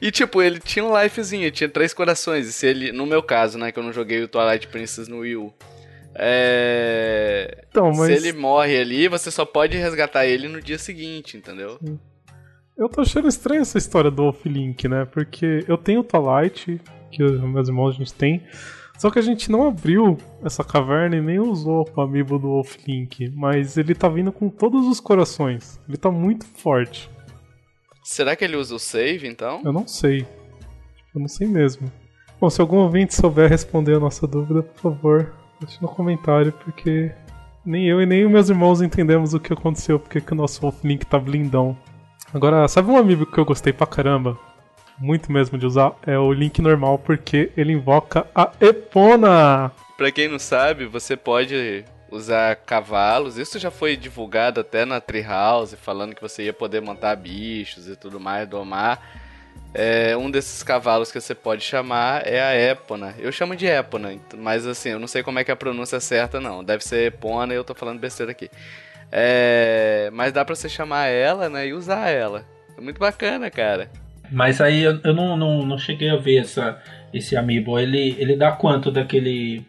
[0.00, 2.48] E tipo, ele tinha um lifezinho, tinha três corações.
[2.48, 5.18] E se ele, no meu caso, né, que eu não joguei o Twilight Princess no
[5.18, 5.54] Wii U.
[6.14, 7.64] É...
[7.68, 11.78] Então, mas Se ele morre ali, você só pode resgatar ele no dia seguinte, entendeu?
[12.76, 15.04] eu tô achando estranha essa história do Wolf Link, né?
[15.04, 18.42] Porque eu tenho o Twilight, que os meus irmãos a gente tem,
[18.98, 22.76] só que a gente não abriu essa caverna e nem usou o amiibo do Wolf
[22.86, 25.80] Link, mas ele tá vindo com todos os corações.
[25.88, 27.10] Ele tá muito forte.
[28.04, 29.62] Será que ele usa o save, então?
[29.64, 30.26] Eu não sei.
[31.14, 31.90] Eu não sei mesmo.
[32.40, 35.32] Bom, se algum ouvinte souber responder a nossa dúvida, por favor,
[35.64, 37.12] deixe no comentário, porque
[37.64, 40.82] nem eu e nem meus irmãos entendemos o que aconteceu, porque que o nosso Wolf
[40.84, 41.76] Link tá blindão.
[42.34, 44.38] Agora, sabe um amigo que eu gostei pra caramba?
[45.02, 49.72] muito mesmo de usar, é o Link normal, porque ele invoca a Epona.
[49.96, 53.36] Pra quem não sabe, você pode usar cavalos.
[53.36, 57.96] Isso já foi divulgado até na Treehouse, falando que você ia poder montar bichos e
[57.96, 59.21] tudo mais, domar.
[59.74, 63.14] É, um desses cavalos que você pode chamar é a Epona.
[63.18, 65.98] Eu chamo de Epona, mas assim, eu não sei como é que é a pronúncia
[65.98, 66.62] certa, não.
[66.62, 68.50] Deve ser Epona e eu tô falando besteira aqui.
[69.10, 72.44] É, mas dá pra você chamar ela, né, e usar ela.
[72.76, 73.90] É muito bacana, cara.
[74.30, 76.78] Mas aí eu, eu não, não, não, cheguei a ver essa,
[77.12, 77.78] esse amiibo.
[77.78, 79.62] Ele, ele dá quanto daquele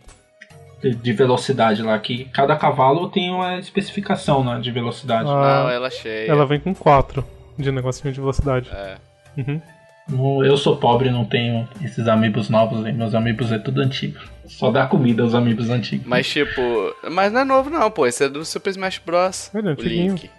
[0.81, 1.99] de, de velocidade lá?
[1.99, 5.29] Que cada cavalo tem uma especificação né, de velocidade.
[5.29, 6.31] Ah, não, ela é cheia.
[6.31, 7.25] Ela vem com 4
[7.57, 8.69] de negocinho de velocidade.
[8.71, 8.97] É.
[9.37, 9.61] Uhum.
[10.09, 12.93] Eu sou pobre, não tenho esses amigos novos, hein?
[12.93, 14.19] meus amigos é tudo antigo.
[14.45, 16.05] Só dá comida aos amigos antigos.
[16.05, 16.61] Mas tipo,
[17.09, 19.49] mas não é novo não, pô, esse é do Super Smash Bros.
[19.53, 19.75] Ele é o.
[19.75, 20.29] Link.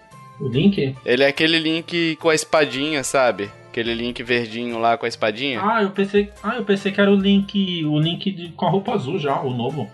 [0.40, 0.96] O Link?
[1.04, 3.50] Ele é aquele Link com a espadinha, sabe?
[3.68, 5.60] Aquele Link verdinho lá com a espadinha.
[5.62, 8.70] Ah, eu pensei, ah, eu pensei que era o Link, o Link de, com a
[8.70, 9.90] roupa azul já, o novo.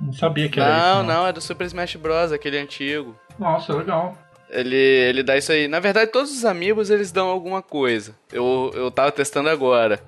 [0.00, 1.12] Não sabia que era não, isso.
[1.12, 3.16] não, é do Super Smash Bros, aquele antigo.
[3.38, 4.16] Nossa, legal.
[4.50, 5.68] Ele, ele dá isso aí.
[5.68, 8.14] Na verdade, todos os amigos eles dão alguma coisa.
[8.32, 10.00] Eu, eu tava testando agora.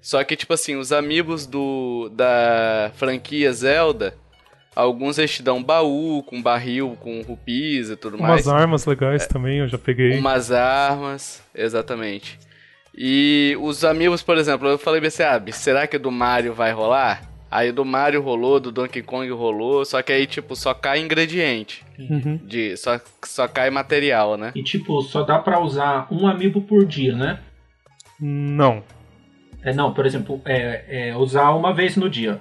[0.00, 4.14] Só que, tipo assim, os amigos do, da franquia Zelda,
[4.74, 8.46] alguns eles te dão baú, com barril, com rupis e tudo mais.
[8.46, 10.18] Umas armas legais também, eu já peguei.
[10.18, 12.38] Umas armas, exatamente.
[12.94, 17.29] E os amigos, por exemplo, eu falei assim, ah, será que do Mario vai rolar?
[17.50, 21.84] Aí do Mario rolou, do Donkey Kong rolou, só que aí, tipo, só cai ingrediente.
[21.98, 22.38] Uhum.
[22.44, 24.52] De, só, só cai material, né?
[24.54, 27.40] E tipo, só dá pra usar um amiibo por dia, né?
[28.20, 28.82] Não.
[29.62, 32.40] É, não, por exemplo, é, é usar uma vez no dia.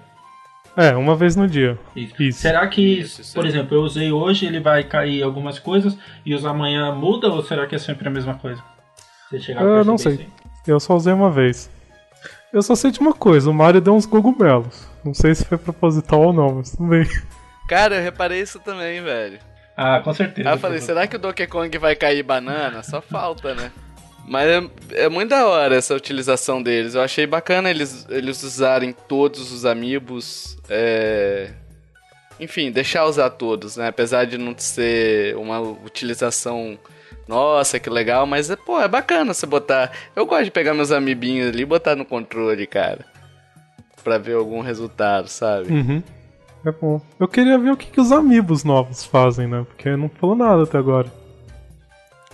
[0.77, 1.77] É, uma vez no dia.
[1.95, 2.21] Isso.
[2.21, 2.39] Isso.
[2.39, 6.35] Será que, Isso, isso por exemplo, eu usei hoje, ele vai cair algumas coisas e
[6.35, 8.63] usar amanhã muda ou será que é sempre a mesma coisa?
[9.29, 10.25] Você chegar a Eu não perceber sei.
[10.25, 10.31] aí?
[10.67, 11.69] Eu só usei uma vez.
[12.51, 14.87] Eu só sei de uma coisa, o Mario deu uns cogumelos.
[15.03, 17.07] Não sei se foi proposital ou não, mas tudo bem.
[17.67, 19.39] Cara, eu reparei isso também, velho.
[19.77, 20.49] Ah, com certeza.
[20.49, 22.83] Aí eu falei, será que o Donkey Kong vai cair banana?
[22.83, 23.71] Só falta, né?
[24.27, 26.95] Mas é, é muito da hora essa utilização deles.
[26.95, 30.57] Eu achei bacana eles, eles usarem todos os amiibos.
[30.69, 31.51] É...
[32.39, 33.87] Enfim, deixar usar todos, né?
[33.87, 36.77] Apesar de não ser uma utilização.
[37.29, 39.91] Nossa, que legal, mas é, pô, é bacana você botar.
[40.15, 43.05] Eu gosto de pegar meus amibinhos ali e botar no controle, cara.
[44.03, 45.71] Pra ver algum resultado, sabe?
[45.71, 46.01] Uhum.
[46.65, 46.99] É bom.
[47.19, 49.63] Eu queria ver o que, que os amigos novos fazem, né?
[49.67, 51.13] Porque não falou nada até agora.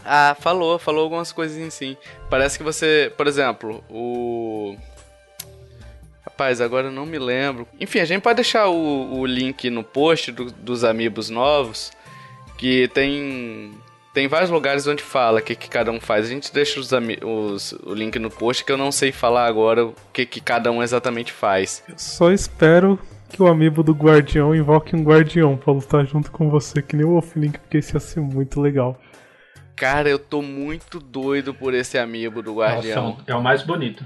[0.06, 1.98] Ah, falou, falou algumas coisinhas sim.
[2.30, 4.78] Parece que você, por exemplo, o.
[6.24, 7.68] Rapaz, agora eu não me lembro.
[7.82, 11.92] Enfim, a gente pode deixar o, o link no post do- dos amigos novos,
[12.58, 13.74] que tem.
[14.16, 16.26] Tem vários lugares onde fala o que, que cada um faz.
[16.26, 19.86] A gente deixa os, os- o link no post que eu não sei falar agora
[19.86, 21.84] o que, que cada um exatamente faz.
[21.90, 22.98] Eu só espero
[23.30, 27.06] que o amigo do guardião invoque um guardião pra lutar junto com você, que nem
[27.06, 28.98] o Wolflink, porque isso ia ser muito legal.
[29.76, 33.10] Cara, eu tô muito doido por esse amigo do Guardião.
[33.10, 34.06] Nossa, é o mais bonito.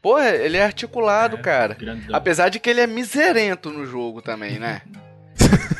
[0.00, 1.74] Pô, ele é articulado, cara.
[1.74, 2.14] grandão.
[2.14, 4.82] Apesar de que ele é miserento no jogo também, né?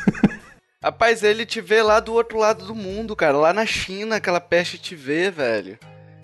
[0.83, 3.37] Rapaz, ele te vê lá do outro lado do mundo, cara.
[3.37, 5.77] Lá na China, aquela peste te vê, velho.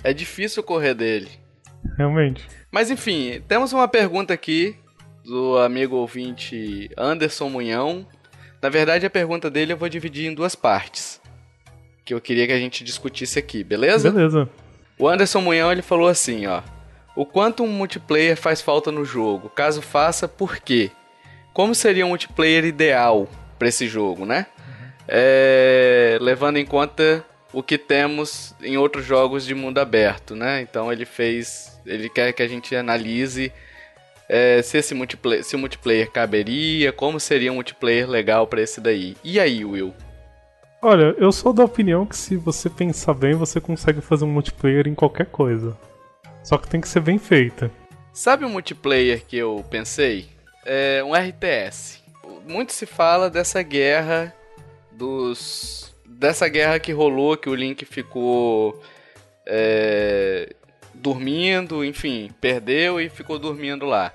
[0.03, 1.29] É difícil correr dele.
[1.95, 2.43] Realmente.
[2.71, 4.75] Mas enfim, temos uma pergunta aqui
[5.23, 8.07] do amigo ouvinte Anderson Munhão.
[8.59, 11.21] Na verdade, a pergunta dele eu vou dividir em duas partes.
[12.03, 14.09] Que eu queria que a gente discutisse aqui, beleza?
[14.09, 14.49] Beleza.
[14.97, 16.63] O Anderson Munhão ele falou assim, ó.
[17.15, 19.49] O quanto um multiplayer faz falta no jogo?
[19.49, 20.89] Caso faça, por quê?
[21.53, 24.45] Como seria um multiplayer ideal para esse jogo, né?
[25.07, 30.61] É, levando em conta o que temos em outros jogos de mundo aberto, né?
[30.61, 33.51] Então ele fez, ele quer que a gente analise
[34.29, 38.81] é, se esse multiplayer, se o multiplayer caberia, como seria um multiplayer legal para esse
[38.81, 39.15] daí.
[39.23, 39.93] E aí, Will?
[40.81, 44.87] Olha, eu sou da opinião que se você pensar bem, você consegue fazer um multiplayer
[44.87, 45.77] em qualquer coisa.
[46.43, 47.71] Só que tem que ser bem feita.
[48.13, 50.27] Sabe um multiplayer que eu pensei?
[50.65, 52.03] É um RTS.
[52.47, 54.33] Muito se fala dessa guerra
[54.91, 55.93] dos.
[56.05, 58.81] dessa guerra que rolou, que o Link ficou.
[59.45, 60.53] é,
[60.93, 64.13] dormindo, enfim, perdeu e ficou dormindo lá.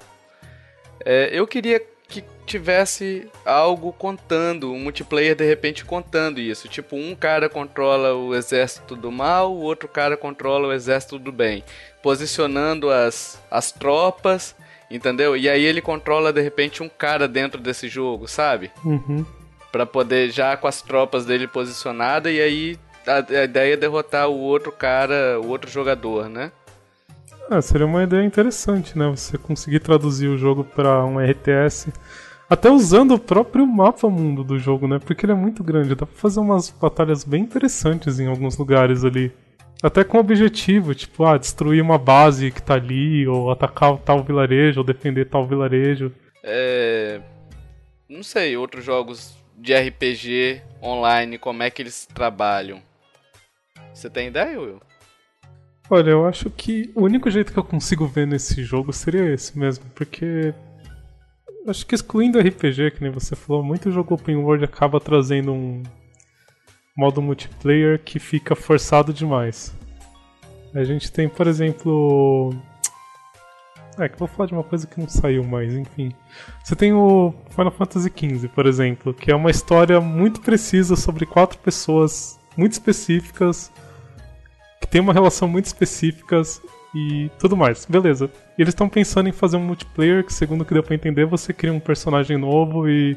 [1.05, 6.69] É, eu queria que tivesse algo contando, um multiplayer de repente contando isso.
[6.69, 11.33] Tipo, um cara controla o exército do mal, o outro cara controla o exército do
[11.33, 11.65] bem.
[12.03, 14.55] Posicionando as, as tropas,
[14.93, 15.37] entendeu?
[15.37, 18.71] E aí ele controla de repente um cara dentro desse jogo, sabe?
[18.85, 19.25] Uhum.
[19.71, 24.29] Pra poder, já com as tropas dele posicionadas, e aí a, a ideia é derrotar
[24.29, 26.53] o outro cara, o outro jogador, né?
[27.51, 29.09] Ah, seria uma ideia interessante, né?
[29.11, 31.93] Você conseguir traduzir o jogo para um RTS.
[32.49, 34.99] Até usando o próprio mapa mundo do jogo, né?
[34.99, 35.95] Porque ele é muito grande.
[35.95, 39.33] Dá pra fazer umas batalhas bem interessantes em alguns lugares ali.
[39.83, 44.79] Até com objetivo, tipo, ah, destruir uma base que tá ali, ou atacar tal vilarejo,
[44.79, 46.13] ou defender tal vilarejo.
[46.45, 47.21] É.
[48.09, 52.81] Não sei, outros jogos de RPG online, como é que eles trabalham?
[53.93, 54.81] Você tem ideia, Will?
[55.91, 59.59] Olha, eu acho que o único jeito que eu consigo ver nesse jogo seria esse
[59.59, 60.55] mesmo, porque.
[61.67, 65.83] Acho que excluindo RPG, que nem você falou, muito jogo open world acaba trazendo um
[66.97, 69.75] modo multiplayer que fica forçado demais.
[70.75, 72.55] A gente tem, por exemplo.
[73.99, 76.13] É, que vou falar de uma coisa que não saiu mais, enfim.
[76.65, 81.27] Você tem o Final Fantasy XV, por exemplo, que é uma história muito precisa sobre
[81.27, 83.71] quatro pessoas muito específicas,
[84.81, 86.63] que tem uma relação muito específicas
[86.95, 87.85] e tudo mais.
[87.85, 88.31] Beleza.
[88.57, 91.27] E eles estão pensando em fazer um multiplayer que, segundo o que deu pra entender,
[91.27, 93.15] você cria um personagem novo e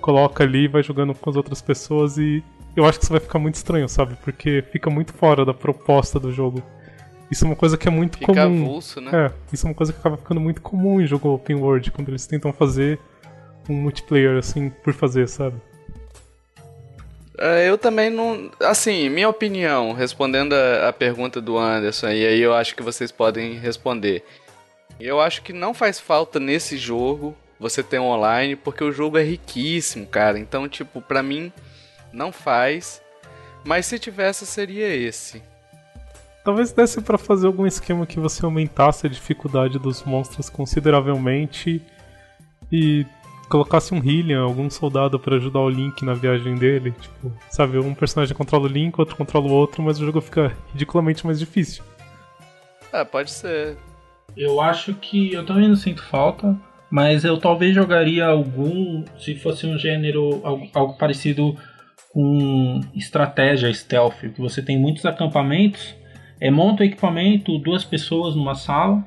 [0.00, 2.44] coloca ali vai jogando com as outras pessoas e
[2.76, 4.16] eu acho que isso vai ficar muito estranho, sabe?
[4.22, 6.62] Porque fica muito fora da proposta do jogo.
[7.30, 8.62] Isso é uma coisa que é muito Fica comum.
[8.64, 9.10] avulso, né?
[9.12, 12.08] É, isso é uma coisa que acaba ficando muito comum em jogo open world, quando
[12.10, 13.00] eles tentam fazer
[13.68, 15.56] um multiplayer assim por fazer, sabe?
[17.38, 18.50] É, eu também não.
[18.60, 23.10] Assim, minha opinião, respondendo a, a pergunta do Anderson, e aí eu acho que vocês
[23.12, 24.24] podem responder.
[24.98, 29.18] Eu acho que não faz falta nesse jogo você ter um online, porque o jogo
[29.18, 30.38] é riquíssimo, cara.
[30.38, 31.52] Então, tipo, pra mim,
[32.12, 33.02] não faz.
[33.64, 35.42] Mas se tivesse, seria esse.
[36.44, 41.82] Talvez desse pra fazer algum esquema que você aumentasse a dificuldade dos monstros consideravelmente
[42.70, 43.04] e
[43.48, 46.92] colocasse um Hylian, algum soldado pra ajudar o Link na viagem dele.
[46.92, 50.56] Tipo, sabe, um personagem controla o Link, outro controla o outro, mas o jogo fica
[50.72, 51.82] ridiculamente mais difícil.
[52.92, 53.76] Ah, pode ser.
[54.36, 56.56] Eu acho que eu também não sinto falta,
[56.90, 61.56] mas eu talvez jogaria algum, se fosse um gênero algo, algo parecido
[62.16, 65.94] com estratégia stealth, que você tem muitos acampamentos,
[66.40, 69.04] é, monta o equipamento, duas pessoas numa sala,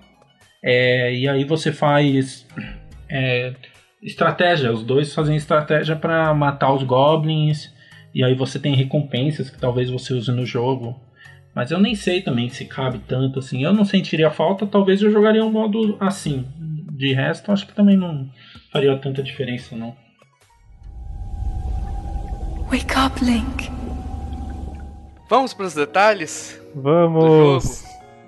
[0.63, 2.45] é, e aí você faz
[3.09, 3.55] é,
[4.03, 7.73] estratégia, os dois fazem estratégia para matar os goblins,
[8.13, 10.95] e aí você tem recompensas que talvez você use no jogo.
[11.55, 13.63] Mas eu nem sei também se cabe tanto assim.
[13.63, 16.45] Eu não sentiria falta, talvez eu jogaria um modo assim.
[16.91, 18.29] De resto, acho que também não
[18.71, 19.95] faria tanta diferença, não.
[22.71, 23.69] Wake up, Link.
[25.29, 26.59] Vamos pros detalhes?
[26.75, 27.83] Vamos!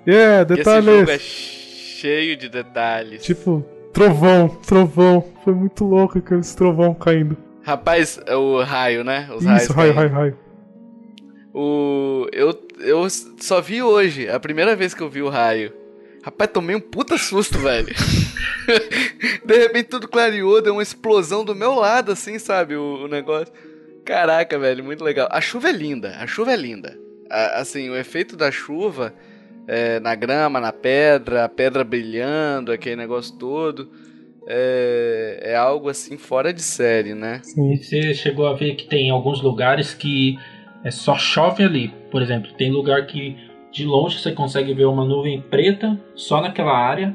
[0.06, 1.20] Yeah, Esse jogo é detalhes!
[1.20, 3.22] cheio de detalhes.
[3.22, 5.24] Tipo, trovão, trovão.
[5.44, 7.36] Foi muito louco aqueles trovão caindo.
[7.62, 9.28] Rapaz, é o raio, né?
[9.34, 10.38] Os raios Isso, raio, raio, raio.
[11.54, 12.26] O.
[12.32, 15.72] Eu, eu só vi hoje, a primeira vez que eu vi o raio.
[16.24, 17.88] Rapaz, tomei um puta susto, velho.
[19.44, 22.74] De repente tudo clareou, deu uma explosão do meu lado, assim, sabe?
[22.76, 23.52] O, o negócio.
[24.04, 25.28] Caraca, velho, muito legal.
[25.30, 26.98] A chuva é linda, a chuva é linda.
[27.30, 29.14] A- assim, o efeito da chuva
[29.66, 33.88] é, na grama, na pedra, a pedra brilhando, aquele negócio todo.
[34.46, 37.40] É, é algo assim fora de série, né?
[37.44, 37.76] Sim.
[37.76, 40.36] Você chegou a ver que tem alguns lugares que
[40.84, 41.94] é só chove ali.
[42.10, 43.36] Por exemplo, tem lugar que
[43.70, 47.14] de longe você consegue ver uma nuvem preta só naquela área.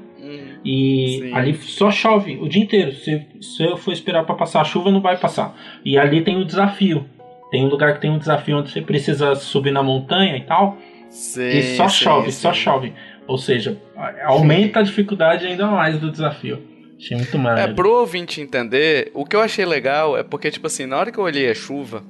[0.66, 1.34] E Sim.
[1.34, 2.92] ali só chove o dia inteiro.
[2.94, 5.56] Se, se eu for esperar para passar a chuva, não vai passar.
[5.86, 7.06] E ali tem o desafio.
[7.52, 10.78] Tem um lugar que tem um desafio onde você precisa subir na montanha e tal.
[11.10, 12.42] sim, E só sim, chove, sim.
[12.42, 12.94] só chove.
[13.26, 13.78] Ou seja,
[14.26, 16.62] aumenta a dificuldade ainda mais do desafio.
[17.00, 17.76] Achei muito É, maneiro.
[17.76, 21.18] pro ouvinte entender, o que eu achei legal é porque, tipo assim, na hora que
[21.20, 22.04] eu olhei a chuva,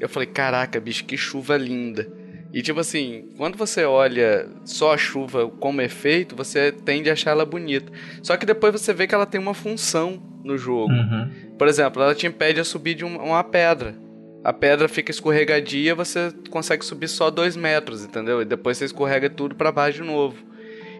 [0.00, 2.06] eu falei, caraca, bicho, que chuva linda.
[2.56, 7.32] E tipo assim, quando você olha só a chuva como efeito, você tende a achar
[7.32, 7.92] ela bonita.
[8.22, 10.90] Só que depois você vê que ela tem uma função no jogo.
[10.90, 11.30] Uhum.
[11.58, 13.94] Por exemplo, ela te impede a subir de um- uma pedra.
[14.42, 18.40] A pedra fica escorregadia, você consegue subir só dois metros, entendeu?
[18.40, 20.36] E depois você escorrega tudo pra baixo de novo.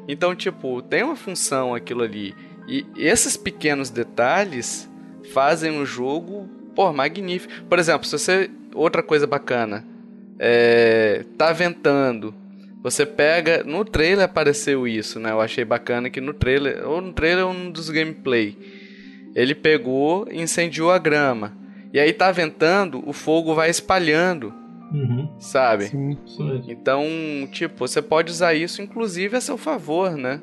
[0.07, 2.35] Então, tipo, tem uma função aquilo ali.
[2.69, 4.91] E esses pequenos detalhes
[5.33, 7.53] fazem o jogo, pô, magnífico.
[7.69, 8.51] Por exemplo, se você.
[8.75, 9.87] Outra coisa bacana.
[10.39, 12.35] É, tá ventando.
[12.83, 13.65] Você pega.
[13.65, 15.31] No trailer apareceu isso, né?
[15.33, 16.87] Eu achei bacana que no trailer.
[16.89, 18.57] Ou no trailer ou um dos gameplay.
[19.35, 21.53] Ele pegou e incendiou a grama.
[21.93, 24.53] E aí tá ventando, o fogo vai espalhando,
[24.93, 25.29] Uhum.
[25.39, 25.85] sabe?
[25.87, 26.65] Sim, mesmo.
[26.69, 27.05] Então,
[27.51, 30.41] tipo, você pode usar isso inclusive a seu favor, né?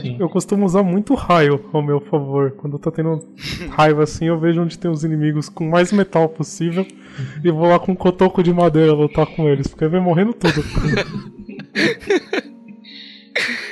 [0.00, 0.16] Sim.
[0.18, 2.50] Eu costumo usar muito raio ao meu favor.
[2.52, 3.20] Quando eu tô tendo
[3.70, 6.84] raiva assim, eu vejo onde tem os inimigos com mais metal possível
[7.42, 10.62] e vou lá com um cotoco de madeira lutar com eles, porque vai morrendo tudo.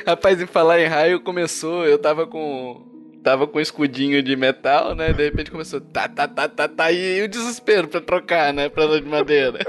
[0.07, 2.93] Rapaz, em falar em raio, começou, eu tava com.
[3.23, 5.15] Tava com um escudinho de metal, né?
[5.15, 5.81] De repente começou.
[5.81, 6.93] Tá, tá, tá, tá, tá.
[6.93, 8.69] E o desespero pra trocar, né?
[8.69, 9.61] Pra de madeira.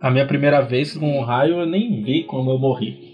[0.00, 3.07] A minha primeira vez com um raio eu nem vi como eu morri.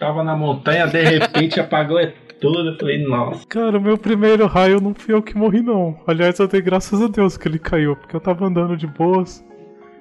[0.00, 1.98] Eu tava na montanha, de repente apagou
[2.40, 2.70] tudo.
[2.70, 3.46] Eu falei, nossa.
[3.46, 6.00] Cara, o meu primeiro raio não fui eu que morri, não.
[6.06, 9.44] Aliás, eu dei graças a Deus que ele caiu, porque eu tava andando de boas.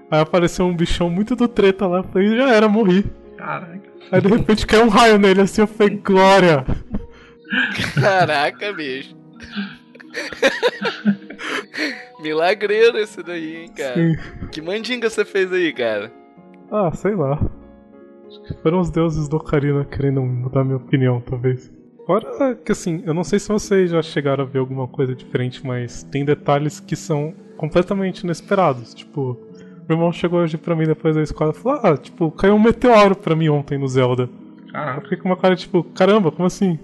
[0.10, 3.06] Aí apareceu um bichão muito do treta lá, eu falei, já era, morri.
[3.38, 3.90] Caraca.
[4.12, 6.66] Aí de repente caiu um raio nele assim, eu falei, glória!
[8.00, 9.16] Caraca, bicho.
[12.24, 13.94] Milagreiro esse daí, hein, cara.
[13.94, 14.16] Sim.
[14.52, 16.12] Que mandinga você fez aí, cara?
[16.72, 17.40] Ah, sei lá.
[18.30, 21.72] Acho que foram os deuses do Ocarina querendo mudar minha opinião, talvez.
[22.06, 25.65] Fora que assim, eu não sei se vocês já chegaram a ver alguma coisa diferente,
[25.65, 28.94] mas tem detalhes que são completamente inesperados.
[28.94, 29.38] Tipo,
[29.88, 32.60] meu irmão chegou hoje pra mim depois da escola e falou: Ah, tipo, caiu um
[32.60, 34.24] meteoro pra mim ontem no Zelda.
[34.24, 35.02] Eu Caraca.
[35.02, 36.80] fiquei com uma cara tipo, caramba, como assim?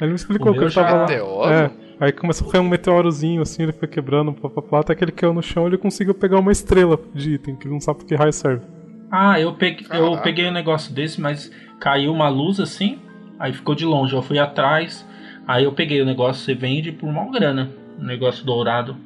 [0.00, 1.06] Aí ele me explicou O que meu ele tava lá.
[1.06, 1.50] Meteoro?
[1.52, 1.70] É.
[2.00, 5.32] Aí começou a cair um meteorozinho assim, ele foi quebrando, papapá, até que ele caiu
[5.32, 8.06] no chão e ele conseguiu pegar uma estrela de item, que ele não sabe por
[8.06, 8.64] que raio serve.
[9.12, 10.22] Ah, eu peguei, eu Caraca.
[10.22, 12.98] peguei um negócio desse, mas caiu uma luz assim,
[13.38, 14.14] aí ficou de longe.
[14.14, 15.06] Eu fui atrás,
[15.46, 17.70] aí eu peguei o negócio, você vende por uma grana.
[17.98, 18.96] Um negócio dourado.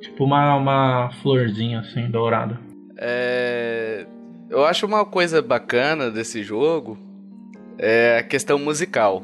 [0.00, 2.58] Tipo uma, uma florzinha assim, dourada.
[2.96, 4.06] É,
[4.48, 6.98] Eu acho uma coisa bacana desse jogo
[7.78, 9.22] é a questão musical.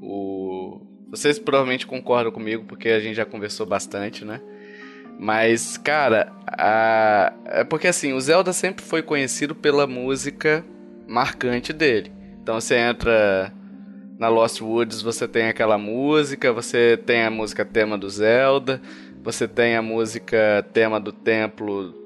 [0.00, 0.80] O...
[1.10, 4.40] Vocês provavelmente concordam comigo porque a gente já conversou bastante, né?
[5.18, 7.32] Mas, cara, a...
[7.46, 10.64] é porque assim, o Zelda sempre foi conhecido pela música
[11.06, 12.12] marcante dele.
[12.42, 13.52] Então você entra
[14.18, 18.80] na Lost Woods, você tem aquela música, você tem a música tema do Zelda,
[19.22, 22.02] você tem a música tema do templo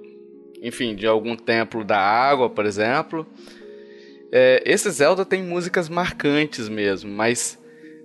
[0.63, 3.27] enfim, de algum templo da água, por exemplo.
[4.33, 7.59] É, esse Zelda tem músicas marcantes mesmo, mas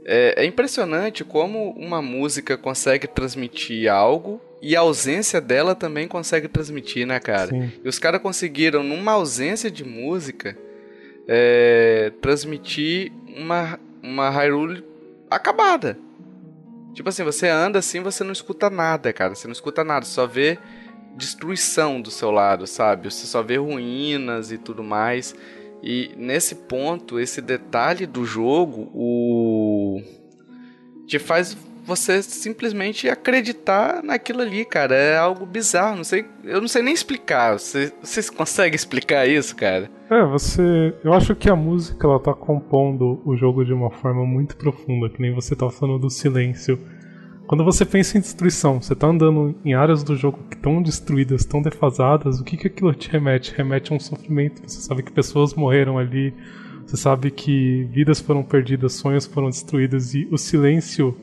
[0.05, 6.47] é, é impressionante como uma música consegue transmitir algo e a ausência dela também consegue
[6.47, 7.47] transmitir, né, cara?
[7.47, 7.71] Sim.
[7.83, 10.55] E os caras conseguiram, numa ausência de música,
[11.27, 14.85] é, transmitir uma, uma Hyrule
[15.29, 15.97] acabada.
[16.93, 19.33] Tipo assim, você anda assim, você não escuta nada, cara.
[19.33, 20.59] Você não escuta nada, só vê
[21.15, 23.09] destruição do seu lado, sabe?
[23.11, 25.33] Você só vê ruínas e tudo mais.
[25.81, 30.01] E nesse ponto, esse detalhe do jogo, o
[31.07, 34.95] te faz você simplesmente acreditar naquilo ali, cara.
[34.95, 37.57] É algo bizarro, não sei, eu não sei nem explicar.
[37.57, 39.89] Você, vocês conseguem explicar isso, cara?
[40.09, 40.93] É, você.
[41.03, 45.09] Eu acho que a música ela tá compondo o jogo de uma forma muito profunda,
[45.09, 46.79] que nem você tá falando do silêncio.
[47.47, 51.43] Quando você pensa em destruição, você tá andando em áreas do jogo que estão destruídas,
[51.43, 53.53] tão defasadas, o que que aquilo te remete?
[53.53, 54.61] Remete a um sofrimento.
[54.65, 56.33] Você sabe que pessoas morreram ali,
[56.85, 61.17] você sabe que vidas foram perdidas, sonhos foram destruídos e o silêncio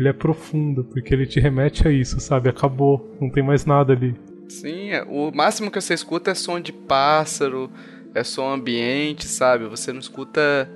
[0.00, 2.48] ele é profundo, porque ele te remete a isso, sabe?
[2.48, 4.14] Acabou, não tem mais nada ali.
[4.48, 7.70] Sim, é- o máximo que você escuta é som de pássaro,
[8.14, 9.66] é som ambiente, sabe?
[9.66, 10.68] Você não escuta.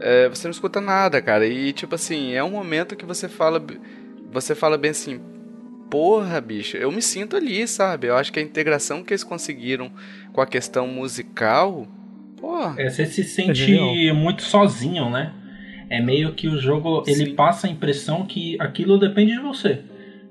[0.00, 1.46] é, você não escuta nada, cara.
[1.46, 3.64] E tipo assim, é um momento que você fala.
[4.32, 5.20] Você fala bem assim.
[5.88, 8.08] Porra, bicho, eu me sinto ali, sabe?
[8.08, 9.92] Eu acho que a integração que eles conseguiram
[10.32, 11.86] com a questão musical.
[12.36, 12.74] Porra.
[12.76, 14.16] É, você se É sente genial.
[14.16, 15.32] muito sozinho, né?
[15.94, 17.34] É meio que o jogo ele Sim.
[17.36, 19.78] passa a impressão que aquilo depende de você.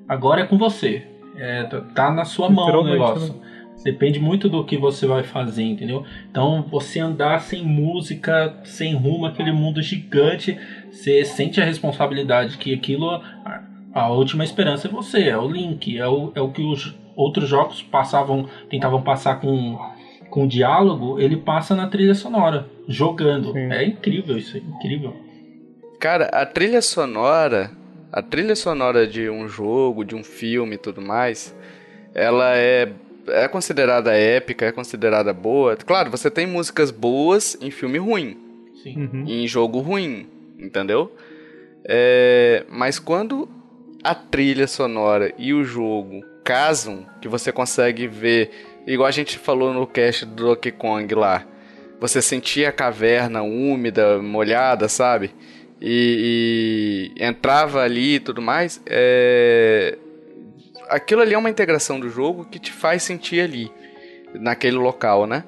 [0.09, 1.07] Agora é com você.
[1.37, 1.63] É,
[1.95, 3.41] tá- na sua mão o Literalmente, negócio.
[3.81, 6.03] Depende muito do que você vai fazer, entendeu?
[6.29, 10.57] Então, você andar sem música, sem rumo, aquele mundo gigante,
[10.91, 13.61] você sente a responsabilidade que aquilo, a,
[13.93, 17.47] a última esperança é você, é o Link, é o, é o que os outros
[17.47, 19.77] jogos passavam, tentavam passar com,
[20.29, 23.53] com diálogo, ele passa na trilha sonora, jogando.
[23.53, 23.71] Sim.
[23.71, 25.22] É incrível isso, é incrível.
[26.03, 27.71] Cara, a trilha sonora,
[28.11, 31.55] a trilha sonora de um jogo, de um filme e tudo mais,
[32.13, 32.91] ela é,
[33.29, 35.77] é considerada épica, é considerada boa.
[35.77, 38.37] Claro, você tem músicas boas em filme ruim,
[38.83, 38.97] Sim.
[38.97, 39.25] Uhum.
[39.25, 40.27] em jogo ruim,
[40.59, 41.09] entendeu?
[41.85, 43.47] É, mas quando
[44.03, 48.51] a trilha sonora e o jogo casam, que você consegue ver,
[48.85, 51.45] igual a gente falou no cast do Donkey Kong lá,
[51.97, 55.31] você sentia a caverna úmida, molhada, sabe?
[55.85, 58.81] E, e entrava ali e tudo mais.
[58.85, 59.97] É...
[60.89, 63.69] Aquilo ali é uma integração do jogo que te faz sentir ali,
[64.33, 65.43] naquele local, né?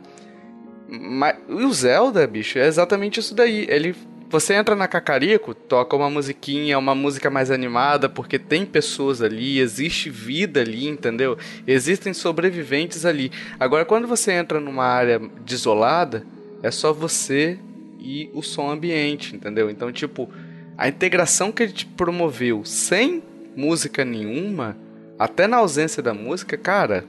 [0.88, 3.66] Mas e o Zelda, bicho, é exatamente isso daí.
[3.70, 3.96] Ele,
[4.30, 9.60] você entra na Cacarico, toca uma musiquinha, uma música mais animada, porque tem pessoas ali,
[9.60, 11.38] existe vida ali, entendeu?
[11.66, 13.32] Existem sobreviventes ali.
[13.60, 16.26] Agora, quando você entra numa área desolada,
[16.62, 17.58] é só você
[18.06, 19.68] e o som ambiente, entendeu?
[19.68, 20.30] Então, tipo,
[20.78, 23.24] a integração que ele te promoveu sem
[23.58, 24.78] música nenhuma,
[25.18, 27.04] até na ausência da música, cara,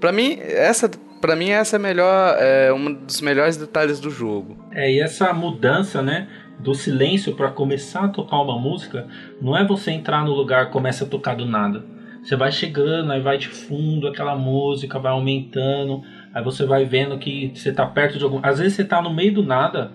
[0.00, 4.56] para mim essa para mim essa é melhor é um dos melhores detalhes do jogo.
[4.72, 6.28] É, e essa mudança, né,
[6.58, 9.06] do silêncio para começar a tocar uma música,
[9.40, 11.84] não é você entrar no lugar e começa a tocar do nada.
[12.22, 17.18] Você vai chegando, aí vai de fundo aquela música, vai aumentando, aí você vai vendo
[17.18, 18.40] que você tá perto de algum.
[18.42, 19.92] Às vezes você tá no meio do nada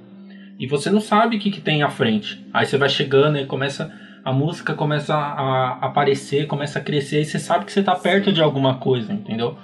[0.60, 2.46] e você não sabe o que, que tem à frente.
[2.54, 3.92] Aí você vai chegando e começa.
[4.26, 8.34] A música começa a aparecer, começa a crescer, e você sabe que você tá perto
[8.34, 9.58] de alguma coisa, entendeu?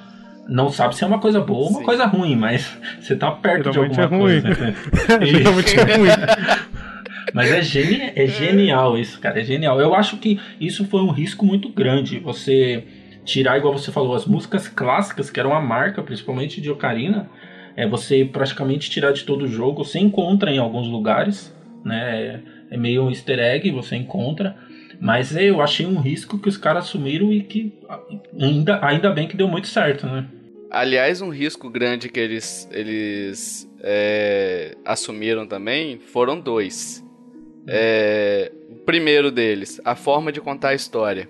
[0.48, 1.86] Não sabe se é uma coisa boa ou uma Sim.
[1.86, 4.42] coisa ruim, mas você tá perto de Geralmente alguma é ruim.
[4.42, 4.76] coisa.
[5.26, 6.10] Geralmente é ruim.
[7.34, 9.42] Mas é, geni é genial isso, cara.
[9.42, 9.82] É genial.
[9.82, 12.18] Eu acho que isso foi um risco muito grande.
[12.20, 12.86] Você
[13.26, 17.28] tirar, igual você falou, as músicas clássicas, que eram a marca, principalmente de Ocarina,
[17.76, 19.84] é você praticamente tirar de todo o jogo.
[19.84, 21.54] Você encontra em alguns lugares,
[21.84, 22.42] né?
[22.70, 24.56] É meio um easter egg, você encontra.
[25.00, 27.74] Mas eu achei um risco que os caras assumiram e que
[28.40, 30.26] ainda, ainda bem que deu muito certo, né?
[30.72, 37.04] Aliás, um risco grande que eles, eles é, assumiram também foram dois.
[37.68, 41.30] É, o primeiro deles, a forma de contar a história.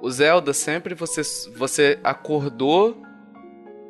[0.00, 1.22] O Zelda sempre você,
[1.56, 3.02] você acordou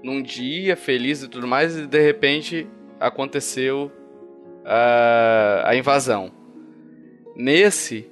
[0.02, 2.66] num dia feliz e tudo mais, e de repente
[3.00, 3.90] aconteceu
[4.64, 6.30] a, a invasão.
[7.34, 8.08] Nesse,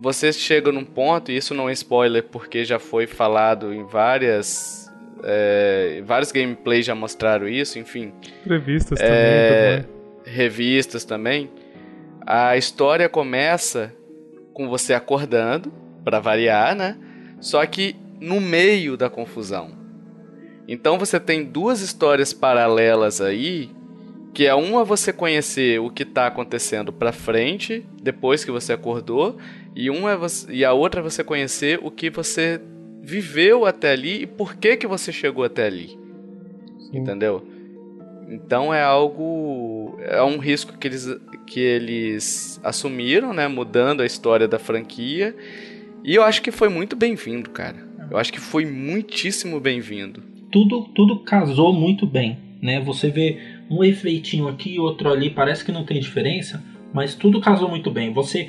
[0.00, 4.90] você chega num ponto, e isso não é spoiler porque já foi falado em várias.
[5.24, 10.34] É, vários gameplays já mostraram isso, enfim, Entrevistas É, também.
[10.34, 11.48] revistas também.
[12.26, 13.94] A história começa
[14.52, 15.72] com você acordando,
[16.04, 16.96] pra variar, né?
[17.40, 19.70] Só que no meio da confusão.
[20.72, 23.68] Então você tem duas histórias paralelas aí,
[24.32, 29.36] que é uma você conhecer o que tá acontecendo pra frente, depois que você acordou,
[29.76, 32.58] e uma é você, e a outra é você conhecer o que você
[33.02, 35.88] viveu até ali e por que que você chegou até ali.
[36.90, 37.00] Sim.
[37.00, 37.46] Entendeu?
[38.26, 39.98] Então é algo.
[40.00, 41.06] É um risco que eles,
[41.46, 43.46] que eles assumiram, né?
[43.46, 45.36] Mudando a história da franquia.
[46.02, 47.76] E eu acho que foi muito bem-vindo, cara.
[48.10, 50.31] Eu acho que foi muitíssimo bem-vindo.
[50.52, 52.78] Tudo, tudo casou muito bem, né?
[52.80, 53.38] Você vê
[53.70, 58.12] um efeitinho aqui, outro ali, parece que não tem diferença, mas tudo casou muito bem.
[58.12, 58.48] Você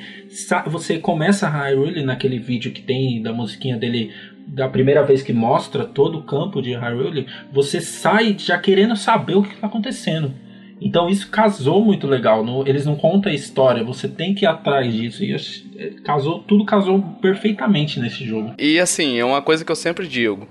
[0.66, 4.12] você começa Hyrule naquele vídeo que tem da musiquinha dele
[4.46, 9.36] da primeira vez que mostra todo o campo de Hyrule, você sai já querendo saber
[9.36, 10.34] o que está acontecendo.
[10.80, 12.44] Então isso casou muito legal.
[12.66, 15.24] eles não contam a história, você tem que ir atrás disso.
[15.24, 15.34] E
[15.78, 18.52] é, casou, tudo casou perfeitamente nesse jogo.
[18.58, 20.46] E assim, é uma coisa que eu sempre digo.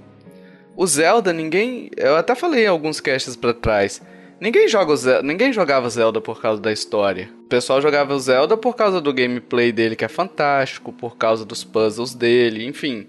[0.75, 1.89] O Zelda, ninguém.
[1.95, 4.01] Eu até falei em alguns casts pra trás.
[4.39, 7.29] Ninguém, joga o Zelda, ninguém jogava Zelda por causa da história.
[7.45, 11.45] O pessoal jogava o Zelda por causa do gameplay dele, que é fantástico, por causa
[11.45, 13.07] dos puzzles dele, enfim.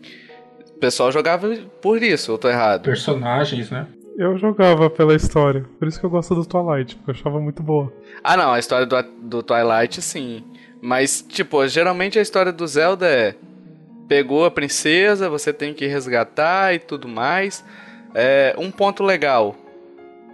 [0.77, 1.49] O pessoal jogava
[1.83, 2.85] por isso, eu tô errado.
[2.85, 3.89] Personagens, né?
[4.17, 5.65] Eu jogava pela história.
[5.79, 7.93] Por isso que eu gosto do Twilight, porque eu achava muito boa.
[8.23, 10.45] Ah, não, a história do, do Twilight, sim.
[10.81, 13.35] Mas, tipo, geralmente a história do Zelda é.
[14.09, 17.65] Pegou a princesa, você tem que resgatar e tudo mais.
[18.15, 19.57] É, um ponto legal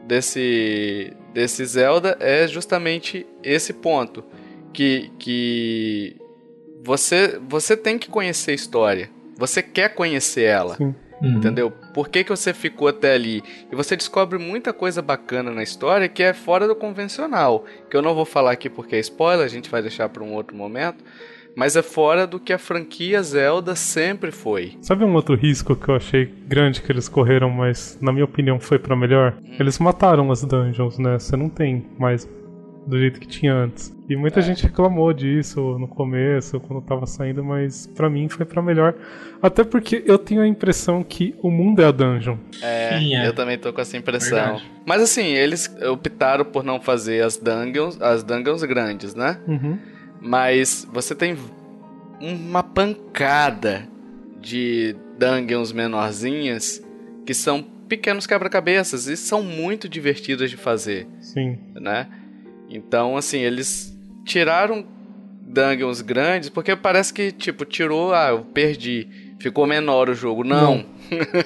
[0.04, 4.24] desse, desse Zelda é justamente esse ponto.
[4.72, 6.16] Que, que
[6.84, 9.10] você, você tem que conhecer a história.
[9.36, 10.76] Você quer conhecer ela.
[10.76, 10.94] Sim.
[11.20, 11.36] Uhum.
[11.36, 11.70] Entendeu?
[11.92, 13.42] Por que, que você ficou até ali?
[13.70, 17.64] E você descobre muita coisa bacana na história que é fora do convencional.
[17.90, 20.32] Que eu não vou falar aqui porque é spoiler, a gente vai deixar para um
[20.32, 21.04] outro momento.
[21.57, 24.76] Mas é fora do que a franquia Zelda sempre foi.
[24.80, 28.59] Sabe um outro risco que eu achei grande que eles correram, mas na minha opinião
[28.59, 29.36] foi pra melhor?
[29.59, 31.18] Eles mataram as dungeons, né?
[31.18, 32.28] Você não tem mais
[32.86, 33.94] do jeito que tinha antes.
[34.09, 38.61] E muita gente reclamou disso no começo, quando tava saindo, mas pra mim foi pra
[38.61, 38.94] melhor.
[39.40, 42.36] Até porque eu tenho a impressão que o mundo é a dungeon.
[42.61, 43.28] É, Sim, é.
[43.28, 44.38] eu também tô com essa impressão.
[44.38, 44.70] Verdade.
[44.84, 49.38] Mas assim, eles optaram por não fazer as dungeons, as dungeons grandes, né?
[49.46, 49.78] Uhum.
[50.20, 51.36] Mas você tem
[52.20, 53.88] uma pancada
[54.40, 56.82] de dungeons menorzinhas
[57.26, 61.58] que são pequenos quebra-cabeças e são muito divertidas de fazer, Sim.
[61.74, 62.06] né?
[62.68, 64.86] Então, assim, eles tiraram
[65.42, 69.08] dungeons grandes porque parece que, tipo, tirou, ah, eu perdi,
[69.40, 70.44] ficou menor o jogo.
[70.44, 70.84] Não,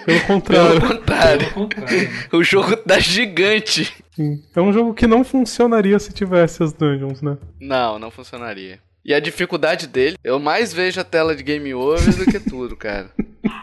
[0.04, 0.80] Pelo contrário.
[0.80, 3.92] pelo contrário, Pelo contrário, o jogo tá gigante.
[4.12, 4.42] Sim.
[4.54, 7.36] É um jogo que não funcionaria se tivesse as dungeons, né?
[7.60, 8.78] Não, não funcionaria.
[9.04, 12.76] E a dificuldade dele, eu mais vejo a tela de game over do que tudo,
[12.76, 13.10] cara.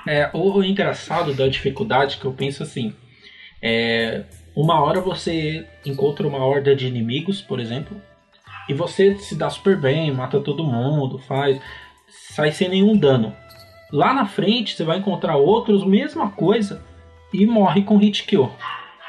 [0.07, 2.93] É, o, o engraçado da dificuldade que eu penso assim,
[3.61, 4.23] é,
[4.55, 7.99] uma hora você encontra uma horda de inimigos, por exemplo,
[8.69, 11.59] e você se dá super bem, mata todo mundo, faz,
[12.35, 13.35] sai sem nenhum dano.
[13.91, 16.81] Lá na frente você vai encontrar outros, mesma coisa,
[17.33, 18.51] e morre com hit kill.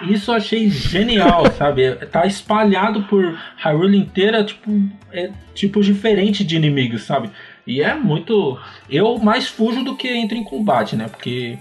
[0.08, 1.94] Isso eu achei genial, sabe?
[2.06, 4.70] Tá espalhado por Hyrule inteira, tipo,
[5.12, 7.30] é tipos diferentes de inimigos, sabe?
[7.66, 8.58] E é muito.
[8.90, 11.08] Eu mais fujo do que entro em combate, né?
[11.08, 11.58] Porque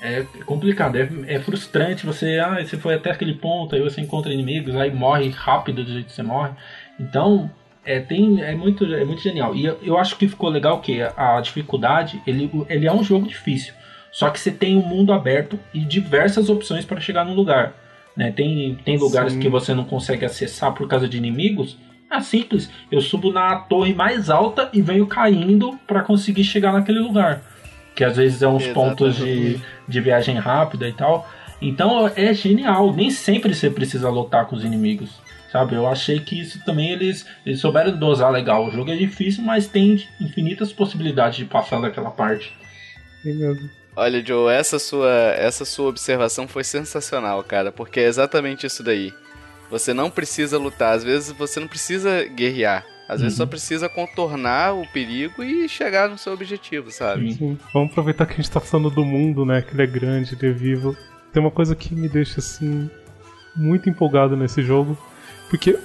[0.00, 2.04] é complicado, é, é, frustrante.
[2.04, 5.92] Você, ah, você foi até aquele ponto, aí você encontra inimigos, aí morre rápido do
[5.92, 6.52] jeito que você morre.
[6.98, 7.50] Então,
[7.86, 9.54] é, tem, é, muito, é muito genial.
[9.54, 13.26] E eu, eu acho que ficou legal que a dificuldade, ele, ele é um jogo
[13.26, 13.72] difícil.
[14.10, 17.74] Só que você tem um mundo aberto e diversas opções para chegar no lugar.
[18.16, 18.32] Né?
[18.32, 19.40] Tem, tem lugares Sim.
[19.40, 21.76] que você não consegue acessar por causa de inimigos.
[22.10, 22.70] É simples.
[22.90, 27.42] Eu subo na torre mais alta e venho caindo para conseguir chegar naquele lugar.
[27.94, 28.96] Que às vezes é uns Exatamente.
[28.96, 31.28] pontos de, de viagem rápida e tal.
[31.60, 32.92] Então é genial.
[32.92, 35.20] Nem sempre você precisa lutar com os inimigos.
[35.56, 35.74] Sabe?
[35.74, 38.66] Eu achei que isso também eles, eles souberam dosar legal.
[38.66, 42.54] O jogo é difícil, mas tem infinitas possibilidades de passar daquela parte.
[43.96, 49.14] Olha, Joe, essa sua, essa sua observação foi sensacional, cara, porque é exatamente isso daí.
[49.70, 52.84] Você não precisa lutar, às vezes você não precisa guerrear.
[53.08, 53.22] Às uhum.
[53.24, 57.32] vezes só precisa contornar o perigo e chegar no seu objetivo, sabe?
[57.32, 57.58] Sim.
[57.72, 59.62] Vamos aproveitar que a gente tá falando do mundo, né?
[59.62, 60.94] Que ele é grande, ele é vivo.
[61.32, 62.90] Tem uma coisa que me deixa, assim,
[63.56, 64.98] muito empolgado nesse jogo.
[65.48, 65.78] Porque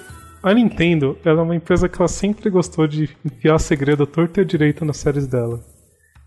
[0.44, 4.40] a Nintendo, ela é uma empresa que ela sempre gostou de enfiar segredo à torta
[4.40, 5.60] e à direita nas séries dela.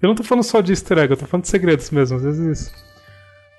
[0.00, 2.16] Eu não tô falando só de easter egg, eu tô falando de segredos mesmo.
[2.18, 2.72] Às vezes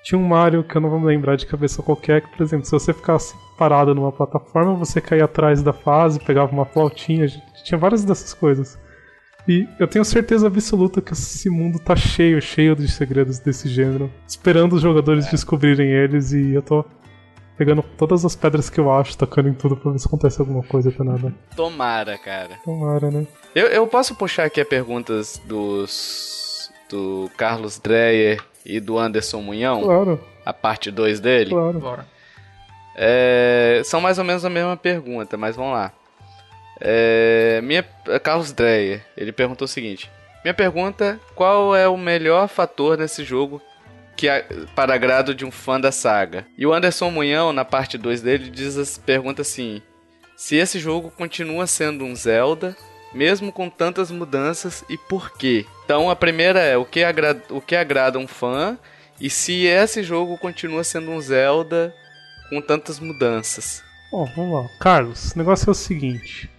[0.02, 2.64] tinha um Mario que eu não vou me lembrar de cabeça qualquer, que, por exemplo,
[2.64, 7.26] se você ficasse parado numa plataforma, você caía atrás da fase, pegava uma flautinha,
[7.64, 8.78] tinha várias dessas coisas.
[9.48, 14.10] E eu tenho certeza absoluta que esse mundo tá cheio, cheio de segredos desse gênero,
[14.26, 15.30] esperando os jogadores é.
[15.30, 16.84] descobrirem eles e eu tô
[17.56, 20.62] pegando todas as pedras que eu acho, tacando em tudo pra ver se acontece alguma
[20.62, 21.34] coisa pra nada.
[21.54, 22.58] Tomara, cara.
[22.64, 23.26] Tomara, né?
[23.54, 26.70] Eu, eu posso puxar aqui as perguntas dos.
[26.90, 29.82] do Carlos Dreyer e do Anderson Munhão?
[29.82, 30.20] Claro.
[30.44, 31.50] A parte 2 dele?
[31.50, 31.78] Claro.
[31.78, 32.06] Bora.
[32.94, 35.92] É, são mais ou menos a mesma pergunta, mas vamos lá.
[36.80, 37.82] É, minha,
[38.22, 40.10] Carlos Dreyer, ele perguntou o seguinte:
[40.44, 43.60] Minha pergunta: qual é o melhor fator nesse jogo
[44.16, 44.26] que
[44.74, 46.46] para agrado de um fã da saga.
[46.56, 49.82] E o Anderson Munhão, na parte 2 dele, diz, pergunta assim:
[50.36, 52.76] se esse jogo continua sendo um Zelda,
[53.14, 55.64] mesmo com tantas mudanças, e por quê?
[55.84, 58.78] Então a primeira é o que agrada, o que agrada um fã,
[59.20, 61.94] e se esse jogo continua sendo um Zelda
[62.50, 63.82] com tantas mudanças.
[64.10, 64.68] Bom, vamos lá.
[64.78, 66.50] Carlos, o negócio é o seguinte.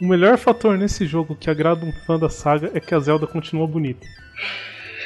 [0.00, 3.26] O melhor fator nesse jogo que agrada um fã da saga é que a Zelda
[3.26, 4.06] continua bonita.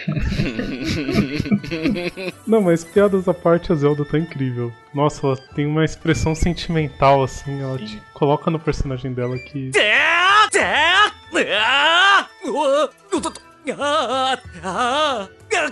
[2.46, 4.72] Não, mas piadas à parte, a Zelda tá incrível.
[4.94, 7.86] Nossa, ela tem uma expressão sentimental, assim, ela Sim.
[7.86, 9.70] te coloca no personagem dela que.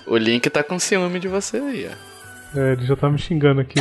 [0.07, 1.95] O Link tá com ciúme de você aí, ó.
[2.59, 3.78] É, ele já tá me xingando aqui.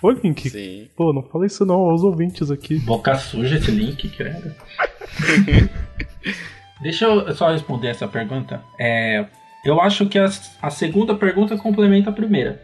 [0.00, 0.48] Ô, Link.
[0.50, 0.88] Sim.
[0.96, 2.78] Pô, não fala isso não aos ouvintes aqui.
[2.78, 4.54] Boca suja esse Link, credo.
[6.80, 8.62] Deixa eu só responder essa pergunta.
[8.78, 9.24] É,
[9.64, 10.28] eu acho que a,
[10.60, 12.62] a, segunda pergunta complementa a primeira.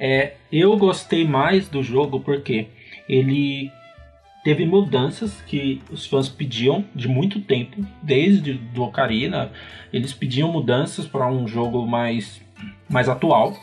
[0.00, 2.68] É, eu gostei mais do jogo porque
[3.08, 3.70] ele
[4.42, 9.52] teve mudanças que os fãs pediam de muito tempo, desde do Ocarina.
[9.92, 12.40] Eles pediam mudanças para um jogo mais,
[12.88, 13.54] mais atual.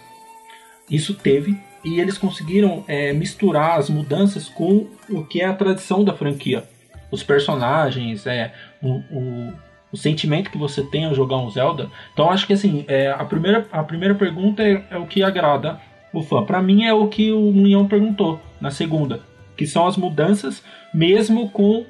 [0.89, 1.57] Isso teve.
[1.83, 6.63] E eles conseguiram é, misturar as mudanças com o que é a tradição da franquia.
[7.09, 9.53] Os personagens, é, o, o
[9.91, 11.89] o sentimento que você tem ao jogar um Zelda.
[12.13, 15.79] Então acho que assim, é, a, primeira, a primeira pergunta é, é o que agrada
[16.13, 16.43] o fã.
[16.43, 19.21] Para mim é o que o Munhão perguntou na segunda,
[19.57, 20.63] que são as mudanças
[20.93, 21.85] mesmo com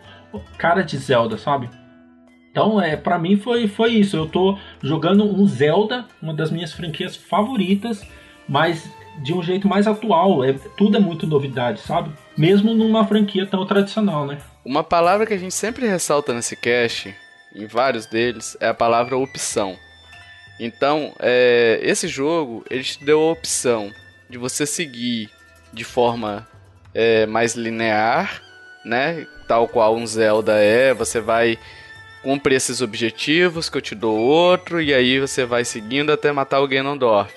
[0.57, 1.69] cara de Zelda, sabe?
[2.51, 4.17] Então, é, para mim foi, foi isso.
[4.17, 8.05] Eu tô jogando um Zelda, uma das minhas franquias favoritas,
[8.47, 8.89] mas
[9.23, 10.43] de um jeito mais atual.
[10.43, 12.11] É, tudo é muito novidade, sabe?
[12.37, 14.37] Mesmo numa franquia tão tradicional, né?
[14.65, 17.15] Uma palavra que a gente sempre ressalta nesse cast
[17.55, 19.77] em vários deles, é a palavra opção.
[20.59, 23.91] Então, é, esse jogo ele te deu a opção
[24.29, 25.29] de você seguir
[25.73, 26.47] de forma
[26.93, 28.41] é, mais linear,
[28.85, 29.25] né?
[29.47, 31.57] Tal qual um Zelda é, você vai
[32.21, 36.61] cumprir esses objetivos que eu te dou outro e aí você vai seguindo até matar
[36.61, 37.33] o Ganondorf.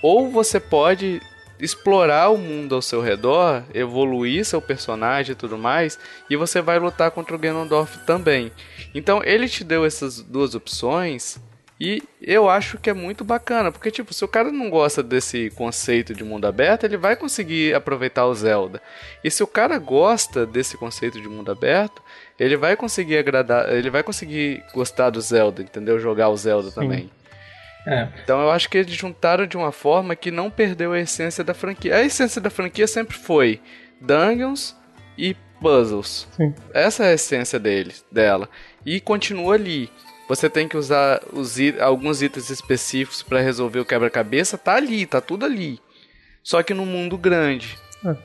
[0.00, 1.20] Ou você pode
[1.60, 5.98] explorar o mundo ao seu redor, evoluir seu personagem e tudo mais,
[6.28, 8.52] e você vai lutar contra o Ganondorf também.
[8.94, 11.40] Então ele te deu essas duas opções
[11.78, 15.50] E eu acho que é muito bacana, porque tipo, se o cara não gosta desse
[15.50, 18.80] conceito de mundo aberto, ele vai conseguir aproveitar o Zelda.
[19.22, 22.02] E se o cara gosta desse conceito de mundo aberto,
[22.40, 25.98] ele vai conseguir agradar, ele vai conseguir gostar do Zelda, entendeu?
[25.98, 26.74] Jogar o Zelda Sim.
[26.74, 27.10] também.
[27.86, 28.08] É.
[28.24, 31.54] Então eu acho que eles juntaram de uma forma que não perdeu a essência da
[31.54, 31.94] franquia.
[31.94, 33.60] A essência da franquia sempre foi
[34.00, 34.76] dungeons
[35.16, 36.26] e puzzles.
[36.32, 36.52] Sim.
[36.74, 38.48] Essa é a essência dele, dela.
[38.84, 39.88] E continua ali.
[40.28, 45.20] Você tem que usar os, alguns itens específicos para resolver o quebra-cabeça, tá ali, tá
[45.20, 45.78] tudo ali.
[46.42, 47.78] Só que no mundo grande.
[48.04, 48.16] É.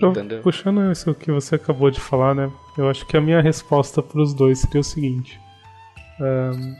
[0.00, 0.42] Entendeu?
[0.42, 2.50] Puxando isso que você acabou de falar, né?
[2.76, 5.40] Eu acho que a minha resposta para os dois seria o seguinte:
[6.20, 6.76] um,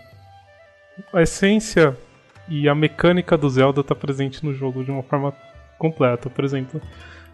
[1.13, 1.97] a essência
[2.49, 5.33] e a mecânica do Zelda tá presente no jogo de uma forma
[5.79, 6.31] completa.
[6.31, 6.81] Por exemplo,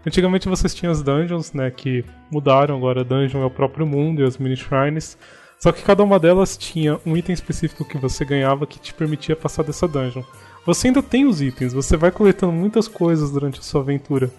[0.06, 1.70] antigamente vocês tinham as dungeons, né?
[1.70, 3.04] Que mudaram agora.
[3.04, 5.16] Dungeon é o próprio mundo e as mini shrines.
[5.58, 9.36] Só que cada uma delas tinha um item específico que você ganhava que te permitia
[9.36, 10.22] passar dessa dungeon.
[10.66, 14.30] Você ainda tem os itens, você vai coletando muitas coisas durante a sua aventura.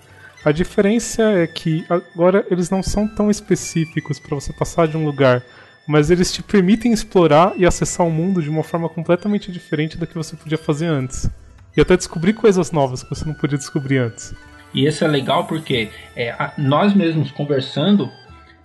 [0.44, 5.06] A diferença é que agora eles não são tão específicos para você passar de um
[5.06, 5.42] lugar,
[5.88, 10.06] mas eles te permitem explorar e acessar o mundo de uma forma completamente diferente da
[10.06, 11.30] que você podia fazer antes.
[11.76, 14.34] E até descobrir coisas novas que você não podia descobrir antes.
[14.74, 18.10] E isso é legal porque é, nós mesmos conversando,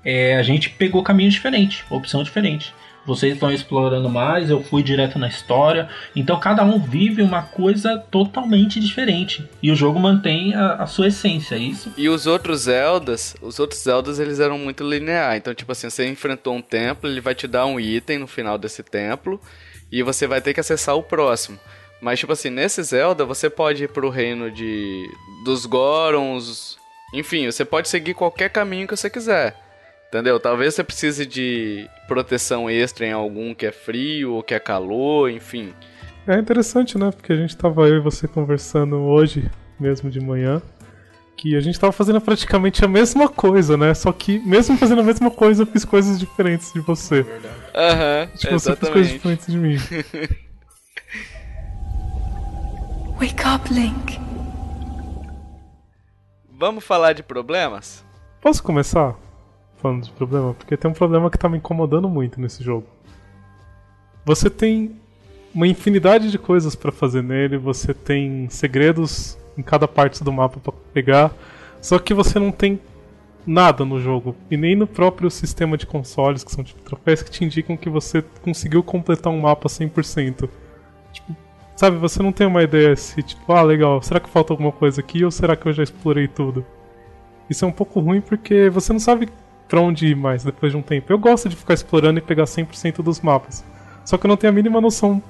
[0.04, 2.74] é, a gente pegou caminho diferente, opção diferente.
[3.08, 5.88] Vocês estão explorando mais, eu fui direto na história.
[6.14, 9.48] Então cada um vive uma coisa totalmente diferente.
[9.62, 11.90] E o jogo mantém a, a sua essência, é isso?
[11.96, 15.38] E os outros Zeldas, os outros Zeldas eles eram muito linear.
[15.38, 18.58] Então, tipo assim, você enfrentou um templo, ele vai te dar um item no final
[18.58, 19.40] desse templo.
[19.90, 21.58] E você vai ter que acessar o próximo.
[22.02, 25.10] Mas, tipo assim, nesse Zelda, você pode ir pro reino de
[25.46, 26.76] dos Gorons.
[27.14, 29.67] Enfim, você pode seguir qualquer caminho que você quiser.
[30.08, 30.40] Entendeu?
[30.40, 35.30] Talvez você precise de proteção extra em algum que é frio ou que é calor,
[35.30, 35.74] enfim.
[36.26, 37.10] É interessante, né?
[37.10, 40.62] Porque a gente tava eu e você conversando hoje, mesmo de manhã,
[41.36, 43.92] que a gente tava fazendo praticamente a mesma coisa, né?
[43.92, 47.26] Só que, mesmo fazendo a mesma coisa, eu fiz coisas diferentes de você.
[47.74, 49.76] Aham, uhum, tipo, você fez coisas diferentes de mim.
[53.20, 54.18] Wake up, Link.
[56.50, 58.04] Vamos falar de problemas?
[58.40, 59.27] Posso começar?
[59.78, 62.86] Falando de problema, porque tem um problema que tá me incomodando muito nesse jogo.
[64.24, 64.96] Você tem
[65.54, 70.60] uma infinidade de coisas para fazer nele, você tem segredos em cada parte do mapa
[70.60, 71.32] para pegar,
[71.80, 72.80] só que você não tem
[73.46, 77.30] nada no jogo e nem no próprio sistema de consoles, que são tipo troféus que
[77.30, 80.48] te indicam que você conseguiu completar um mapa 100%.
[81.12, 81.36] Tipo,
[81.74, 85.00] sabe, você não tem uma ideia se tipo, ah, legal, será que falta alguma coisa
[85.00, 86.64] aqui ou será que eu já explorei tudo?
[87.48, 89.28] Isso é um pouco ruim porque você não sabe
[89.68, 91.12] pra onde ir mais depois de um tempo.
[91.12, 93.64] Eu gosto de ficar explorando e pegar 100% dos mapas.
[94.04, 95.22] Só que eu não tenho a mínima noção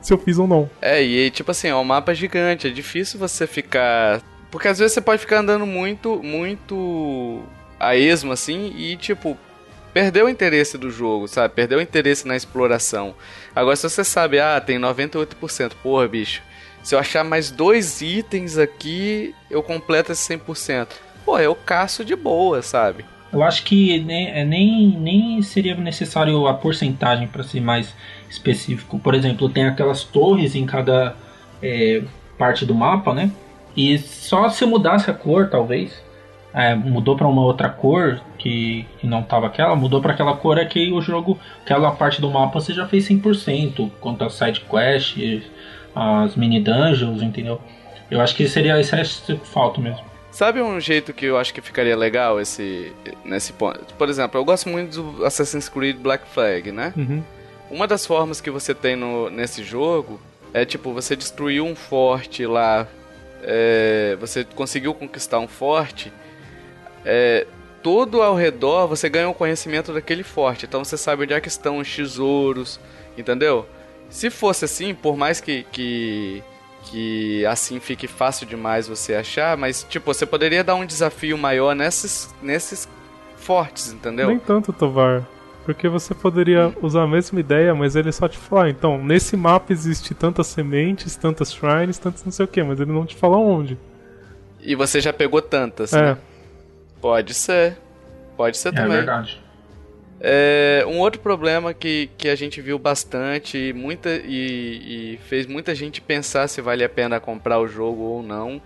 [0.00, 0.68] se eu fiz ou não.
[0.80, 4.20] É, e tipo assim, é um mapa gigante, é difícil você ficar.
[4.50, 7.42] Porque às vezes você pode ficar andando muito, muito
[7.78, 9.36] a esmo assim e tipo.
[9.92, 11.54] Perdeu o interesse do jogo, sabe?
[11.54, 13.14] Perdeu o interesse na exploração.
[13.56, 16.42] Agora, se você sabe, ah, tem 98%, porra, bicho.
[16.82, 20.88] Se eu achar mais dois itens aqui, eu completo esse 100%.
[21.24, 23.04] Pô, eu caço de boa, sabe?
[23.32, 27.94] Eu acho que nem, é, nem, nem seria necessário a porcentagem para ser mais
[28.28, 28.98] específico.
[28.98, 31.14] Por exemplo, tem aquelas torres em cada
[31.62, 32.02] é,
[32.38, 33.30] parte do mapa, né?
[33.76, 36.02] E só se mudasse a cor, talvez,
[36.54, 40.58] é, mudou para uma outra cor que, que não tava aquela, mudou para aquela cor
[40.58, 44.62] é que o jogo, aquela parte do mapa você já fez 100%, quanto às side
[44.62, 45.42] quests,
[45.94, 47.60] as mini dungeons, entendeu?
[48.10, 50.07] Eu acho que seria esse é falta mesmo.
[50.30, 52.92] Sabe um jeito que eu acho que ficaria legal esse
[53.24, 53.94] nesse ponto?
[53.94, 56.92] Por exemplo, eu gosto muito do Assassin's Creed Black Flag, né?
[56.96, 57.24] Uhum.
[57.70, 60.20] Uma das formas que você tem no, nesse jogo
[60.52, 62.86] é tipo você destruiu um forte lá,
[63.42, 66.12] é, você conseguiu conquistar um forte,
[67.04, 67.46] é,
[67.82, 71.40] todo ao redor você ganha o um conhecimento daquele forte, então você sabe onde é
[71.40, 72.80] que estão os tesouros,
[73.16, 73.66] entendeu?
[74.10, 76.42] Se fosse assim, por mais que, que
[76.90, 81.74] que assim fique fácil demais você achar, mas tipo, você poderia dar um desafio maior
[81.74, 82.88] nesses, nesses
[83.36, 84.28] fortes, entendeu?
[84.28, 85.26] Nem tanto, Tovar.
[85.64, 89.36] Porque você poderia usar a mesma ideia, mas ele só te fala, ah, então, nesse
[89.36, 93.14] mapa existe tantas sementes, tantas shrines, tantas não sei o que, mas ele não te
[93.14, 93.76] fala onde.
[94.60, 96.00] E você já pegou tantas, é.
[96.00, 96.18] né?
[97.00, 97.76] Pode ser.
[98.36, 98.92] Pode ser é também.
[98.92, 99.42] É verdade.
[100.20, 105.74] É, um outro problema que, que a gente viu bastante muita, e, e, fez muita
[105.74, 108.60] gente pensar se vale a pena comprar o jogo ou não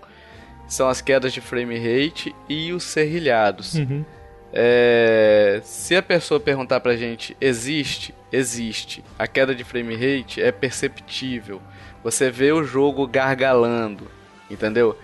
[0.72, 3.74] são as quedas de frame rate e os serrilhados.
[3.74, 4.05] Uhum.
[4.53, 8.14] É, se a pessoa perguntar pra gente, existe?
[8.32, 9.05] Existe.
[9.18, 11.61] A queda de frame rate é perceptível.
[12.03, 14.09] Você vê o jogo gargalando,
[14.50, 14.98] entendeu?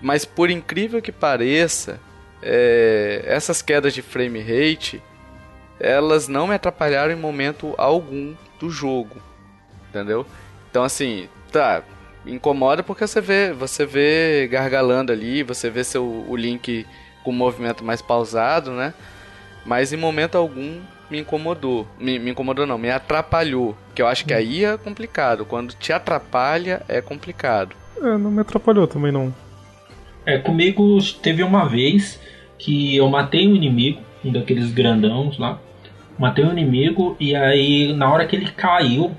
[0.00, 2.00] Mas por incrível que pareça,
[2.40, 5.02] é, essas quedas de frame rate,
[5.80, 9.16] elas não me atrapalharam em momento algum do jogo,
[9.88, 10.26] entendeu?
[10.70, 11.82] Então assim, tá,
[12.26, 16.86] incomoda porque você vê, você vê gargalando ali, você vê seu o Link
[17.22, 18.94] com um movimento mais pausado, né?
[19.64, 21.86] Mas em momento algum me incomodou.
[21.98, 23.76] Me, me, incomodou não, me atrapalhou.
[23.94, 25.44] Que eu acho que aí é complicado.
[25.44, 27.76] Quando te atrapalha, é complicado.
[28.00, 29.32] É, não me atrapalhou também não.
[30.24, 32.18] É, comigo teve uma vez
[32.58, 35.58] que eu matei um inimigo, um daqueles grandãos lá.
[36.18, 39.10] Matei um inimigo e aí na hora que ele caiu,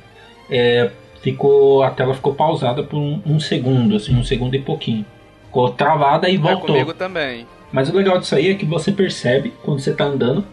[0.49, 0.91] é,
[1.21, 5.05] ficou a tela ficou pausada por um, um, segundo, assim, um segundo e pouquinho.
[5.45, 6.75] Ficou travada e é, voltou.
[6.75, 7.47] É, comigo também.
[7.71, 10.45] Mas o legal disso aí é que você percebe quando você tá andando.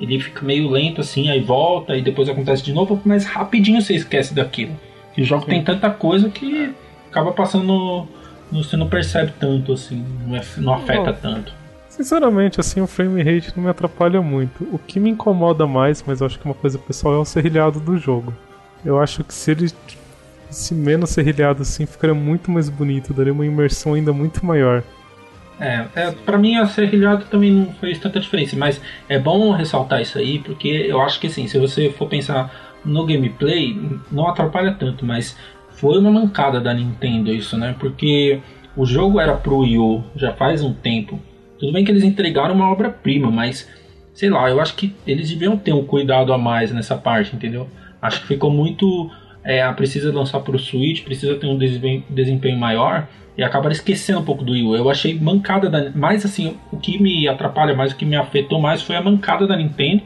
[0.00, 3.94] Ele fica meio lento assim, aí volta e depois acontece de novo, mas rapidinho você
[3.94, 4.78] esquece daquilo.
[5.16, 5.50] E o jogo Sim.
[5.50, 6.74] tem tanta coisa que
[7.10, 8.06] acaba passando.
[8.50, 11.54] Você não percebe tanto, assim, não, é, não afeta tanto.
[12.02, 14.64] Sinceramente, assim, o frame rate não me atrapalha muito.
[14.72, 17.78] O que me incomoda mais, mas eu acho que uma coisa pessoal, é o serrilhado
[17.78, 18.34] do jogo.
[18.84, 19.70] Eu acho que se ele
[20.50, 24.82] se menos serrilhado assim, ficaria muito mais bonito, daria uma imersão ainda muito maior.
[25.60, 30.02] É, é, pra mim a serrilhado também não fez tanta diferença, mas é bom ressaltar
[30.02, 32.52] isso aí, porque eu acho que assim, se você for pensar
[32.84, 33.80] no gameplay,
[34.10, 35.36] não atrapalha tanto, mas
[35.70, 37.76] foi uma mancada da Nintendo isso, né?
[37.78, 38.40] Porque
[38.76, 41.20] o jogo era pro Wii U já faz um tempo.
[41.62, 43.70] Tudo bem que eles entregaram uma obra-prima, mas
[44.12, 47.68] sei lá, eu acho que eles deviam ter um cuidado a mais nessa parte, entendeu?
[48.02, 49.08] Acho que ficou muito.
[49.44, 53.06] É, precisa lançar pro Switch, precisa ter um desempenho maior
[53.38, 54.74] e acabaram esquecendo um pouco do Wii U.
[54.74, 55.88] Eu achei mancada da.
[55.90, 59.46] Mais assim, o que me atrapalha mais, o que me afetou mais foi a mancada
[59.46, 60.02] da Nintendo.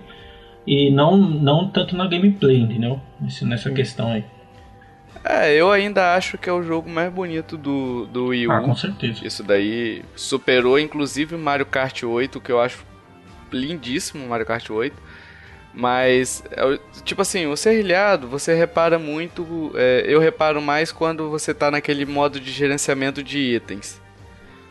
[0.66, 3.00] E não, não tanto na gameplay, entendeu?
[3.46, 4.24] nessa questão aí.
[5.28, 8.52] É, eu ainda acho que é o jogo mais bonito do, do Wii U.
[8.52, 9.26] Ah, com certeza.
[9.26, 12.84] Isso daí superou inclusive Mario Kart 8, que eu acho
[13.50, 14.96] lindíssimo Mario Kart 8.
[15.74, 19.72] Mas, é tipo assim, o serrilhado, você repara muito.
[19.74, 24.00] É, eu reparo mais quando você tá naquele modo de gerenciamento de itens.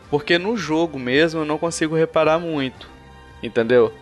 [0.10, 2.90] Porque no jogo mesmo eu não consigo reparar muito.
[3.44, 3.94] Entendeu?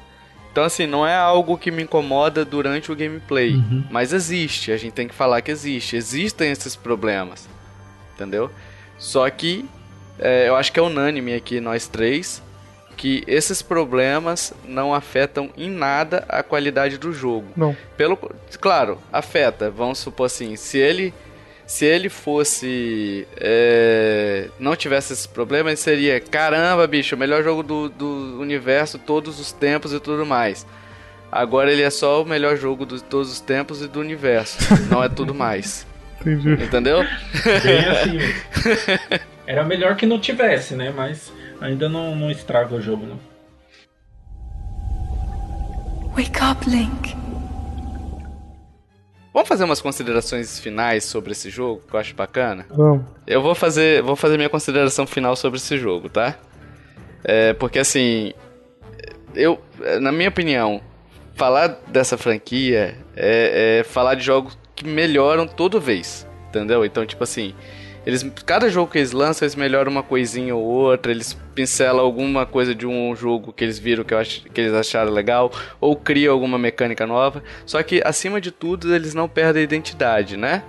[0.53, 3.55] Então, assim, não é algo que me incomoda durante o gameplay.
[3.55, 3.83] Uhum.
[3.89, 5.95] Mas existe, a gente tem que falar que existe.
[5.95, 7.49] Existem esses problemas.
[8.13, 8.51] Entendeu?
[8.99, 9.65] Só que
[10.19, 12.41] é, eu acho que é unânime aqui, nós três
[12.95, 17.47] que esses problemas não afetam em nada a qualidade do jogo.
[17.55, 17.75] Não.
[17.97, 18.15] Pelo,
[18.61, 19.71] claro, afeta.
[19.71, 21.11] Vamos supor assim, se ele
[21.65, 27.89] se ele fosse é, não tivesse esses problemas, seria caramba, bicho, o melhor jogo do,
[27.89, 30.65] do universo todos os tempos e tudo mais.
[31.31, 34.57] Agora ele é só o melhor jogo de todos os tempos e do universo.
[34.89, 35.85] não é tudo mais.
[36.21, 36.53] Entendi.
[36.63, 37.03] Entendeu?
[37.63, 38.19] Bem assim.
[39.45, 40.93] Era melhor que não tivesse, né?
[40.95, 43.19] Mas ainda não, não estraga o jogo, não.
[46.15, 47.22] Wake up, Link.
[49.33, 52.67] Vamos fazer umas considerações finais sobre esse jogo, que eu acho bacana?
[52.69, 53.03] Vamos.
[53.25, 56.37] Eu vou fazer, vou fazer minha consideração final sobre esse jogo, tá?
[57.23, 58.31] É, porque assim,
[59.33, 59.59] eu,
[59.99, 60.81] na minha opinião,
[61.35, 66.85] falar dessa franquia é, é falar de jogos que melhoram toda vez, entendeu?
[66.85, 67.55] Então, tipo assim,
[68.05, 72.45] eles, cada jogo que eles lançam, eles melhoram uma coisinha ou outra, eles pincelam alguma
[72.45, 76.33] coisa de um jogo que eles viram que, ach, que eles acharam legal, ou criam
[76.33, 77.41] alguma mecânica nova.
[77.65, 80.63] Só que, acima de tudo, eles não perdem a identidade, né?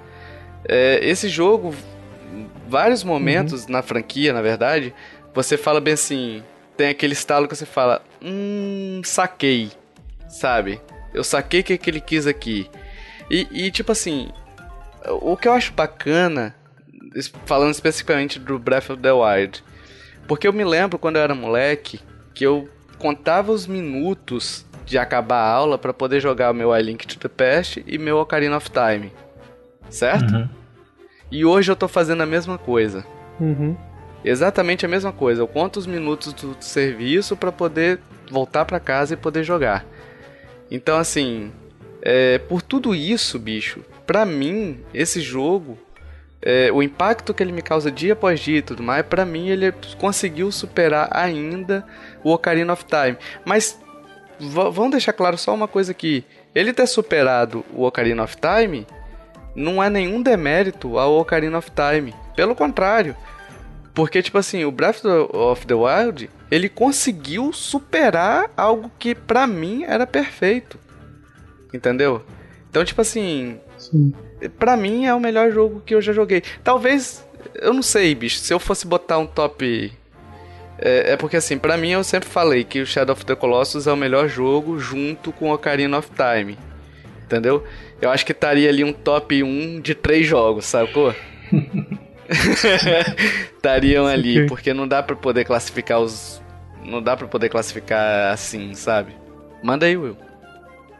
[0.68, 1.74] É, esse jogo,
[2.68, 3.72] vários momentos uhum.
[3.72, 4.94] na franquia, na verdade,
[5.34, 6.42] você fala bem assim,
[6.76, 9.72] tem aquele estalo que você fala, hum, saquei,
[10.28, 10.80] sabe?
[11.12, 12.70] Eu saquei o que, que ele quis aqui.
[13.28, 14.30] E, e, tipo assim,
[15.04, 16.54] o que eu acho bacana
[17.44, 19.62] falando especificamente do Breath of the Wild.
[20.26, 22.00] Porque eu me lembro quando eu era moleque
[22.34, 26.82] que eu contava os minutos de acabar a aula para poder jogar o meu I
[26.82, 29.12] Link to the Past e meu Ocarina of Time.
[29.88, 30.34] Certo?
[30.34, 30.48] Uhum.
[31.30, 33.04] E hoje eu tô fazendo a mesma coisa.
[33.40, 33.76] Uhum.
[34.24, 35.42] Exatamente a mesma coisa.
[35.42, 38.00] Eu conto os minutos do serviço para poder
[38.30, 39.84] voltar para casa e poder jogar.
[40.70, 41.52] Então, assim,
[42.00, 45.78] é, por tudo isso, bicho, pra mim, esse jogo
[46.46, 49.48] é, o impacto que ele me causa dia após dia e tudo mais, para mim
[49.48, 51.82] ele conseguiu superar ainda
[52.22, 53.16] o Ocarina of Time.
[53.46, 53.80] Mas
[54.38, 56.22] vamos deixar claro só uma coisa aqui:
[56.54, 58.86] ele ter superado o Ocarina of Time
[59.56, 62.14] não é nenhum demérito ao Ocarina of Time.
[62.36, 63.16] Pelo contrário,
[63.94, 69.84] Porque, tipo assim, o Breath of the Wild, ele conseguiu superar algo que para mim
[69.84, 70.78] era perfeito.
[71.72, 72.22] Entendeu?
[72.68, 74.12] Então, tipo assim, Sim.
[74.48, 76.42] Pra mim é o melhor jogo que eu já joguei.
[76.62, 79.92] Talvez, eu não sei, bicho, se eu fosse botar um top.
[80.78, 83.86] É, é porque assim, pra mim eu sempre falei que o Shadow of the Colossus
[83.86, 86.58] é o melhor jogo junto com Ocarina of Time.
[87.24, 87.64] Entendeu?
[88.00, 91.14] Eu acho que estaria ali um top 1 de três jogos, sacou?
[93.56, 96.42] Estariam ali, porque não dá pra poder classificar os.
[96.84, 99.12] Não dá pra poder classificar assim, sabe?
[99.62, 100.16] Manda aí, Will.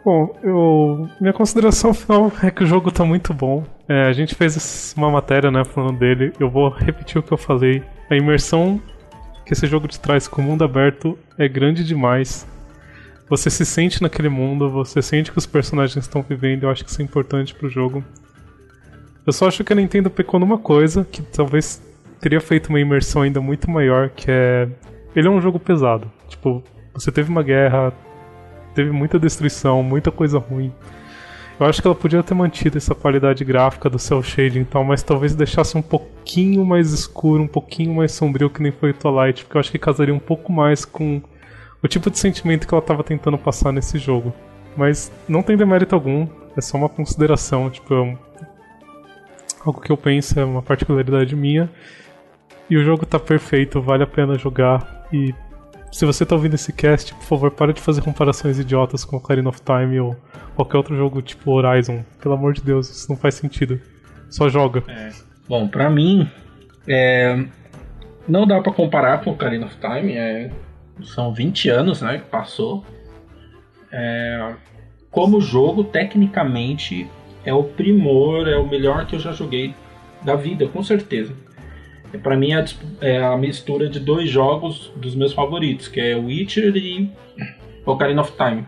[0.05, 3.65] Bom, eu, minha consideração final é que o jogo tá muito bom.
[3.89, 6.33] É, a gente fez uma matéria, né, falando dele.
[6.39, 7.83] Eu vou repetir o que eu falei.
[8.11, 8.81] A imersão
[9.47, 12.47] que esse jogo te traz com o mundo aberto é grande demais.
[13.29, 16.65] Você se sente naquele mundo, você sente que os personagens estão vivendo.
[16.65, 18.05] Eu acho que isso é importante pro jogo.
[19.27, 21.83] Eu só acho que a Nintendo pecou numa coisa que talvez
[22.21, 24.69] teria feito uma imersão ainda muito maior, que é
[25.17, 26.11] ele é um jogo pesado.
[26.29, 27.93] Tipo, você teve uma guerra,
[28.75, 30.73] teve muita destruição, muita coisa ruim.
[31.59, 34.83] Eu acho que ela podia ter mantido essa qualidade gráfica do cel shading e tal,
[34.85, 38.95] mas talvez deixasse um pouquinho mais escuro, um pouquinho mais sombrio que nem foi o
[38.95, 41.23] Twilight, porque eu acho que casaria um pouco mais com
[41.81, 44.33] o tipo de sentimento que ela estava tentando passar nesse jogo.
[44.77, 48.19] Mas não tem demérito algum, é só uma consideração, tipo, é um-
[49.65, 51.71] algo que eu penso, é uma particularidade minha.
[52.69, 55.07] E o jogo tá perfeito, vale a pena jogar.
[55.13, 55.33] E
[55.95, 59.49] se você tá ouvindo esse cast, por favor, para de fazer comparações idiotas com Ocarina
[59.49, 60.17] of Time ou
[60.57, 62.05] qualquer outro jogo tipo Horizon.
[62.21, 63.81] Pelo amor de Deus, isso não faz sentido.
[64.29, 64.83] Só joga.
[65.49, 66.29] Bom, pra mim,
[66.89, 67.47] é,
[68.27, 70.15] não dá pra comparar com Ocarina of Time.
[70.15, 70.51] é,
[71.05, 72.85] são 20 anos, né, que passou.
[73.93, 74.53] É,
[75.13, 77.09] como jogo, tecnicamente,
[77.45, 79.73] é o primor, é o melhor que eu já joguei
[80.23, 81.33] da vida, com certeza.
[82.19, 82.65] Pra mim é
[83.01, 87.11] é a mistura de dois jogos dos meus favoritos, que é Witcher e
[87.85, 88.67] Ocarina of Time.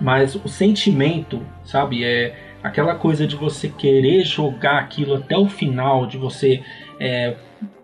[0.00, 6.06] Mas o sentimento, sabe, é aquela coisa de você querer jogar aquilo até o final,
[6.06, 6.62] de você
[6.98, 7.36] é,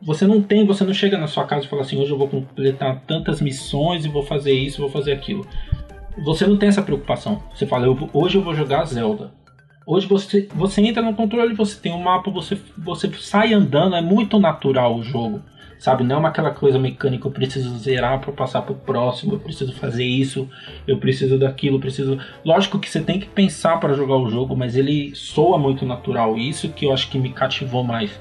[0.02, 2.28] você não tem, você não chega na sua casa e fala assim, hoje eu vou
[2.28, 5.46] completar tantas missões e vou fazer isso, vou fazer aquilo.
[6.24, 7.42] Você não tem essa preocupação.
[7.54, 9.32] Você fala, eu hoje eu vou jogar Zelda.
[9.90, 14.00] Hoje você, você entra no controle, você tem um mapa, você, você sai andando, é
[14.00, 15.42] muito natural o jogo.
[15.80, 19.72] Sabe, não é aquela coisa mecânica, eu preciso zerar para passar pro próximo, eu preciso
[19.72, 20.48] fazer isso,
[20.86, 22.20] eu preciso daquilo, eu preciso.
[22.44, 26.38] Lógico que você tem que pensar para jogar o jogo, mas ele soa muito natural.
[26.38, 28.12] Isso que eu acho que me cativou mais.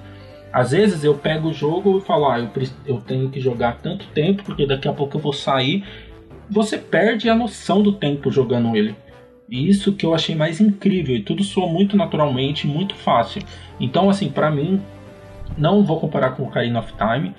[0.51, 2.49] Às vezes eu pego o jogo e falo, ah, eu,
[2.87, 5.83] eu tenho que jogar tanto tempo, porque daqui a pouco eu vou sair.
[6.49, 8.95] Você perde a noção do tempo jogando ele.
[9.49, 11.15] Isso que eu achei mais incrível.
[11.15, 13.41] E tudo soa muito naturalmente, muito fácil.
[13.79, 14.81] Então, assim, pra mim,
[15.57, 17.33] não vou comparar com o Ocarina of Time,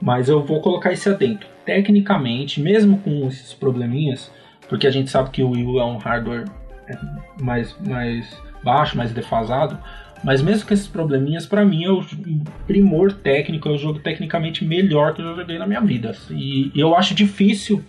[0.00, 1.48] mas eu vou colocar esse adentro.
[1.64, 4.30] Tecnicamente, mesmo com esses probleminhas,
[4.68, 6.44] porque a gente sabe que o Wii U é um hardware
[6.88, 6.96] é,
[7.40, 9.78] mais, mais baixo, mais defasado,
[10.22, 12.04] mas mesmo com esses probleminhas, pra mim é o
[12.66, 16.14] primor técnico, é o jogo tecnicamente melhor que eu já joguei na minha vida.
[16.30, 17.84] E eu acho difícil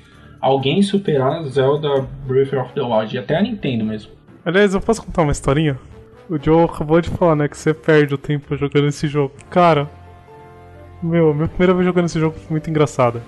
[0.48, 4.12] alguém superar Zelda Breath of the Wild, e até a Nintendo mesmo.
[4.46, 5.78] Aliás, eu posso contar uma historinha?
[6.30, 9.34] O Joe acabou de falar, né, que você perde o tempo jogando esse jogo.
[9.50, 9.90] Cara,
[11.04, 13.22] meu, minha primeira vez jogando esse jogo foi muito engraçada.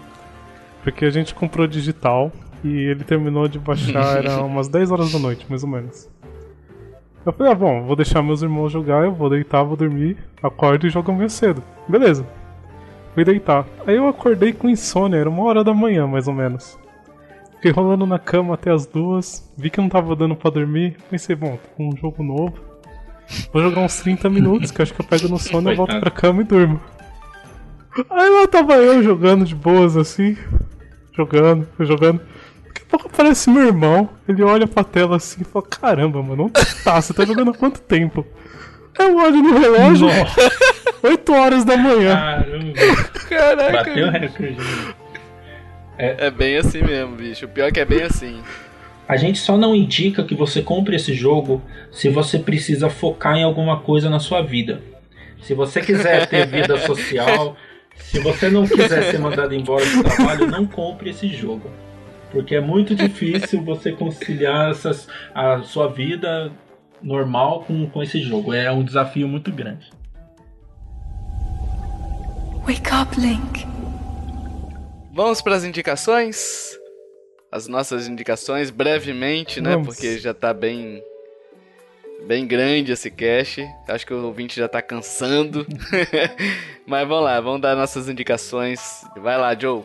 [0.81, 2.31] Porque a gente comprou digital
[2.63, 6.09] e ele terminou de baixar, era umas 10 horas da noite, mais ou menos.
[7.25, 10.87] Eu falei, ah, bom, vou deixar meus irmãos jogar, eu vou deitar, vou dormir, acordo
[10.87, 11.61] e jogo amanhã cedo.
[11.87, 12.25] Beleza.
[13.13, 13.65] Fui deitar.
[13.85, 16.78] Aí eu acordei com insônia, era uma hora da manhã, mais ou menos.
[17.59, 21.35] Fiquei rolando na cama até as duas, vi que não tava dando pra dormir, pensei,
[21.35, 22.53] bom, tô com um jogo novo.
[23.51, 26.09] Vou jogar uns 30 minutos, que acho que eu pego no sono, eu volto pra
[26.09, 26.79] cama e durmo.
[28.09, 30.37] Aí lá tava eu jogando de boas assim,
[31.13, 32.21] jogando, jogando.
[32.65, 36.43] Daqui a pouco aparece meu irmão, ele olha pra tela assim e fala: Caramba, mano,
[36.45, 36.53] onde
[36.83, 37.01] tá?
[37.01, 38.25] Você tá jogando há quanto tempo?
[38.97, 40.07] Eu olho no relógio,
[41.03, 42.15] 8 horas da manhã.
[42.15, 42.73] Caramba,
[43.29, 43.71] Caraca.
[43.73, 44.57] bateu o recorde.
[46.01, 47.45] É bem assim mesmo, bicho.
[47.45, 48.41] O pior é que é bem assim.
[49.05, 53.43] A gente só não indica que você compre esse jogo se você precisa focar em
[53.43, 54.81] alguma coisa na sua vida.
[55.41, 57.57] Se você quiser ter vida social,
[57.95, 61.69] se você não quiser ser mandado embora do trabalho, não compre esse jogo.
[62.31, 66.49] Porque é muito difícil você conciliar essas, a sua vida
[67.01, 68.53] normal com, com esse jogo.
[68.53, 69.89] É um desafio muito grande.
[72.65, 73.78] Wake up, Link.
[75.21, 76.79] Vamos para as indicações?
[77.51, 79.71] As nossas indicações, brevemente, né?
[79.71, 79.87] Vamos.
[79.87, 81.03] Porque já tá bem.
[82.25, 83.67] bem grande esse cast.
[83.89, 85.67] Acho que o ouvinte já tá cansando.
[86.87, 88.79] Mas vamos lá, vamos dar nossas indicações.
[89.17, 89.81] Vai lá, Joe.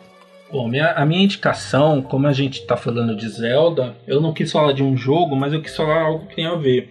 [0.49, 4.49] Bom, minha, a minha indicação, como a gente está falando de Zelda, eu não quis
[4.49, 6.87] falar de um jogo, mas eu quis falar algo que tem a ver.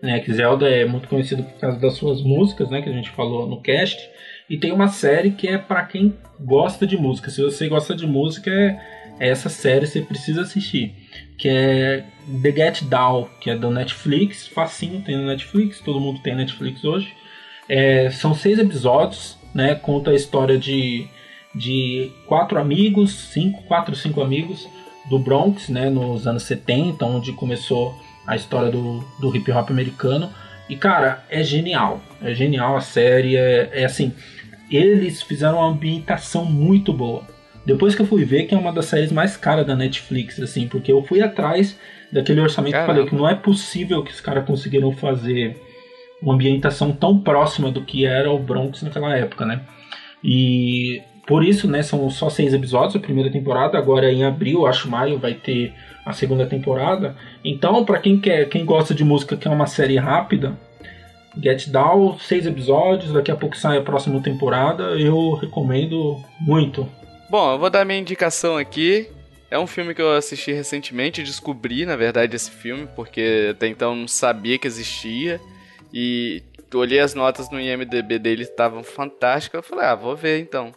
[0.00, 3.10] Né, que Zelda é muito conhecido por causa das suas músicas, né, que a gente
[3.10, 4.00] falou no cast.
[4.48, 7.30] E tem uma série que é para quem gosta de música.
[7.30, 8.78] Se você gosta de música, é,
[9.18, 10.94] é essa série você precisa assistir.
[11.38, 12.04] Que é
[12.42, 14.46] The Get Down, que é do Netflix.
[14.46, 17.12] Facinho, tem no Netflix, todo mundo tem Netflix hoje.
[17.68, 19.74] É, são seis episódios, né?
[19.74, 21.08] Conta a história de
[21.54, 24.68] de quatro amigos, cinco, quatro, cinco amigos
[25.08, 27.94] do Bronx, né, nos anos 70, onde começou
[28.26, 30.30] a história do, do hip hop americano.
[30.72, 34.10] E cara, é genial, é genial a série, é, é assim,
[34.70, 37.26] eles fizeram uma ambientação muito boa.
[37.66, 40.66] Depois que eu fui ver que é uma das séries mais caras da Netflix, assim,
[40.66, 41.78] porque eu fui atrás
[42.10, 42.86] daquele orçamento Caramba.
[42.86, 45.60] que eu falei que não é possível que os caras conseguiram fazer
[46.22, 49.60] uma ambientação tão próxima do que era o Bronx naquela época, né?
[50.24, 53.78] E por isso, né, são só seis episódios a primeira temporada.
[53.78, 55.72] Agora em abril, acho maio, vai ter
[56.04, 57.16] a segunda temporada.
[57.44, 60.58] Então, para quem quer, quem gosta de música, que é uma série rápida,
[61.40, 63.12] Get Down, seis episódios.
[63.12, 64.98] Daqui a pouco sai a próxima temporada.
[64.98, 66.88] Eu recomendo muito.
[67.30, 69.08] Bom, eu vou dar minha indicação aqui.
[69.48, 73.94] É um filme que eu assisti recentemente, descobri, na verdade, esse filme, porque até então
[73.94, 75.38] não sabia que existia.
[75.92, 76.42] E
[76.74, 79.58] olhei as notas no IMDB dele, estavam fantásticas.
[79.58, 80.72] Eu falei, ah, vou ver então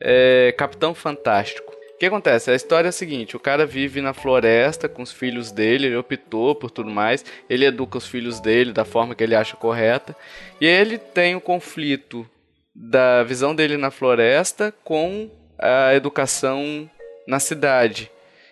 [0.00, 1.74] é, Capitão Fantástico.
[1.94, 2.50] O que acontece?
[2.50, 5.96] A história é a seguinte: o cara vive na floresta com os filhos dele, ele
[5.96, 10.14] optou por tudo mais, ele educa os filhos dele da forma que ele acha correta,
[10.60, 12.28] e ele tem o um conflito
[12.74, 16.88] da visão dele na floresta com a educação
[17.26, 18.10] na cidade.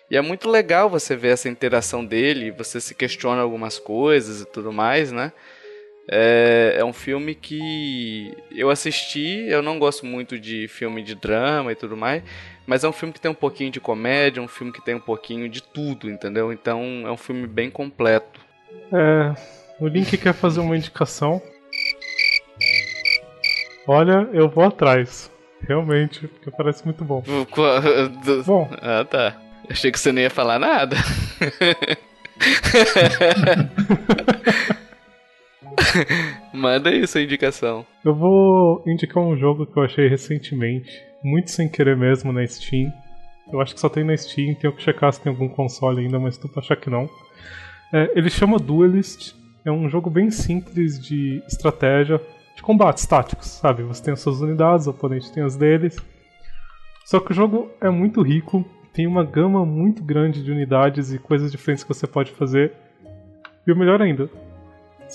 [0.09, 4.45] E é muito legal você ver essa interação dele, você se questiona algumas coisas e
[4.45, 5.31] tudo mais, né?
[6.09, 11.71] É, é um filme que eu assisti, eu não gosto muito de filme de drama
[11.71, 12.21] e tudo mais,
[12.67, 14.99] mas é um filme que tem um pouquinho de comédia, um filme que tem um
[14.99, 16.53] pouquinho de tudo, entendeu?
[16.53, 18.39] Então é um filme bem completo.
[18.91, 19.33] É,
[19.79, 21.41] o Link quer fazer uma indicação.
[23.87, 25.31] Olha, eu vou atrás.
[25.67, 27.23] Realmente, porque parece muito bom.
[28.45, 28.69] bom.
[28.81, 29.35] Ah, tá.
[29.69, 30.95] Achei que você não ia falar nada.
[36.53, 37.85] Manda aí sua indicação.
[38.03, 40.91] Eu vou indicar um jogo que eu achei recentemente,
[41.23, 42.91] muito sem querer mesmo na Steam.
[43.51, 46.19] Eu acho que só tem na Steam, tenho que checar se tem algum console ainda,
[46.19, 47.09] mas tu achar que não.
[47.93, 52.21] É, ele chama Duelist, é um jogo bem simples de estratégia,
[52.55, 53.83] de combates táticos, sabe?
[53.83, 55.97] Você tem as suas unidades, o oponente tem as deles.
[57.05, 61.19] Só que o jogo é muito rico, tem uma gama muito grande de unidades e
[61.19, 62.73] coisas diferentes que você pode fazer.
[63.67, 64.29] E o melhor ainda,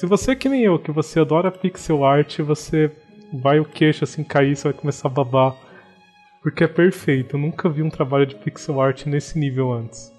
[0.00, 2.90] se você é que nem eu, que você adora pixel art, você
[3.34, 5.54] vai o queixo assim cair, você vai começar a babar.
[6.42, 7.36] Porque é perfeito.
[7.36, 10.10] Eu nunca vi um trabalho de pixel art nesse nível antes.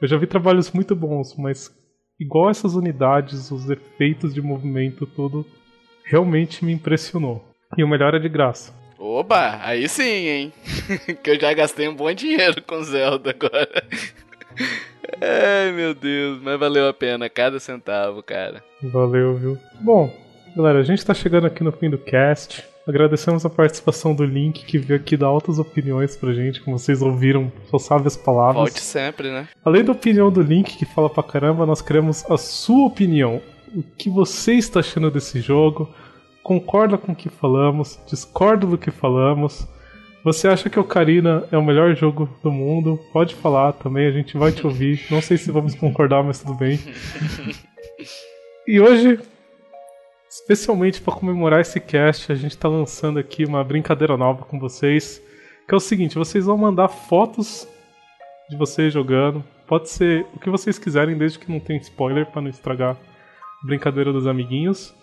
[0.00, 1.70] Eu já vi trabalhos muito bons, mas
[2.18, 5.46] igual essas unidades, os efeitos de movimento, tudo
[6.04, 7.44] realmente me impressionou.
[7.78, 8.74] E o melhor é de graça.
[8.98, 10.52] Oba, aí sim, hein?
[11.22, 13.86] que eu já gastei um bom dinheiro com Zelda agora.
[15.20, 18.62] Ai, meu Deus, mas valeu a pena cada centavo, cara.
[18.82, 19.58] Valeu, viu?
[19.80, 20.12] Bom,
[20.56, 22.64] galera, a gente tá chegando aqui no fim do cast.
[22.86, 27.00] Agradecemos a participação do Link, que veio aqui dar altas opiniões pra gente, como vocês
[27.00, 28.56] ouviram, só sabe as palavras.
[28.56, 29.48] Volte sempre, né?
[29.64, 33.40] Além da opinião do Link, que fala pra caramba, nós queremos a sua opinião.
[33.74, 35.88] O que você está achando desse jogo?
[36.42, 38.00] Concorda com o que falamos?
[38.06, 39.64] Discorda do que falamos?
[40.24, 42.96] Você acha que Ocarina é o melhor jogo do mundo?
[43.12, 45.04] Pode falar também, a gente vai te ouvir.
[45.10, 46.78] Não sei se vamos concordar, mas tudo bem.
[48.68, 49.18] E hoje,
[50.30, 55.20] especialmente para comemorar esse cast, a gente está lançando aqui uma brincadeira nova com vocês.
[55.66, 57.66] Que é o seguinte: vocês vão mandar fotos
[58.48, 59.42] de vocês jogando.
[59.66, 63.66] Pode ser o que vocês quiserem, desde que não tenha spoiler para não estragar a
[63.66, 64.94] brincadeira dos amiguinhos.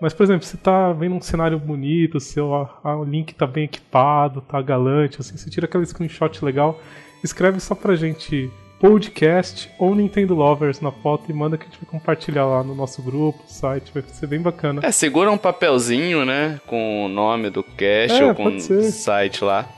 [0.00, 3.46] Mas, por exemplo, você tá vendo um cenário bonito, seu a, a, o link tá
[3.46, 6.80] bem equipado, tá galante, assim, você tira aquele screenshot legal,
[7.22, 11.80] escreve só pra gente podcast ou Nintendo Lovers na foto e manda que a gente
[11.80, 14.80] vai compartilhar lá no nosso grupo, site, vai ser bem bacana.
[14.84, 19.42] É, segura um papelzinho, né, com o nome do cast é, ou com o site
[19.42, 19.68] lá.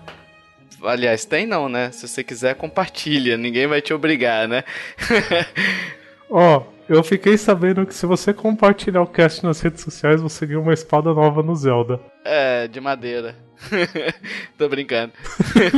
[0.85, 1.93] Aliás, tem não, né?
[1.93, 3.37] Se você quiser, compartilha.
[3.37, 4.65] Ninguém vai te obrigar, né?
[6.29, 10.47] Ó, oh, eu fiquei sabendo que se você compartilhar o cast nas redes sociais, você
[10.47, 12.01] ganha uma espada nova no Zelda.
[12.25, 13.37] É, de madeira.
[14.59, 15.13] Tô brincando.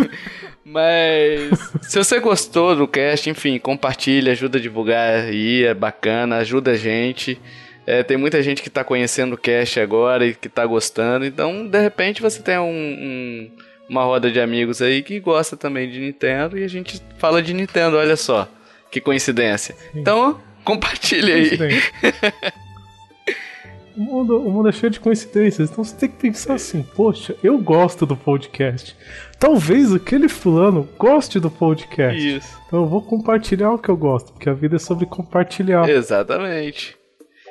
[0.64, 6.70] Mas se você gostou do cast, enfim, compartilha, ajuda a divulgar aí, é bacana, ajuda
[6.72, 7.38] a gente.
[7.86, 11.66] É, tem muita gente que tá conhecendo o cast agora e que tá gostando, então
[11.66, 13.50] de repente você tem um, um
[13.88, 17.52] uma roda de amigos aí que gosta também de Nintendo e a gente fala de
[17.52, 18.48] Nintendo, olha só.
[18.90, 19.74] Que coincidência.
[19.74, 20.00] Sim.
[20.00, 21.58] Então, compartilha aí.
[23.96, 27.36] o, mundo, o mundo é cheio de coincidências, então você tem que pensar assim: poxa,
[27.42, 28.96] eu gosto do podcast.
[29.38, 32.36] Talvez aquele fulano goste do podcast.
[32.36, 32.58] Isso.
[32.66, 35.88] Então eu vou compartilhar o que eu gosto, porque a vida é sobre compartilhar.
[35.88, 36.96] Exatamente.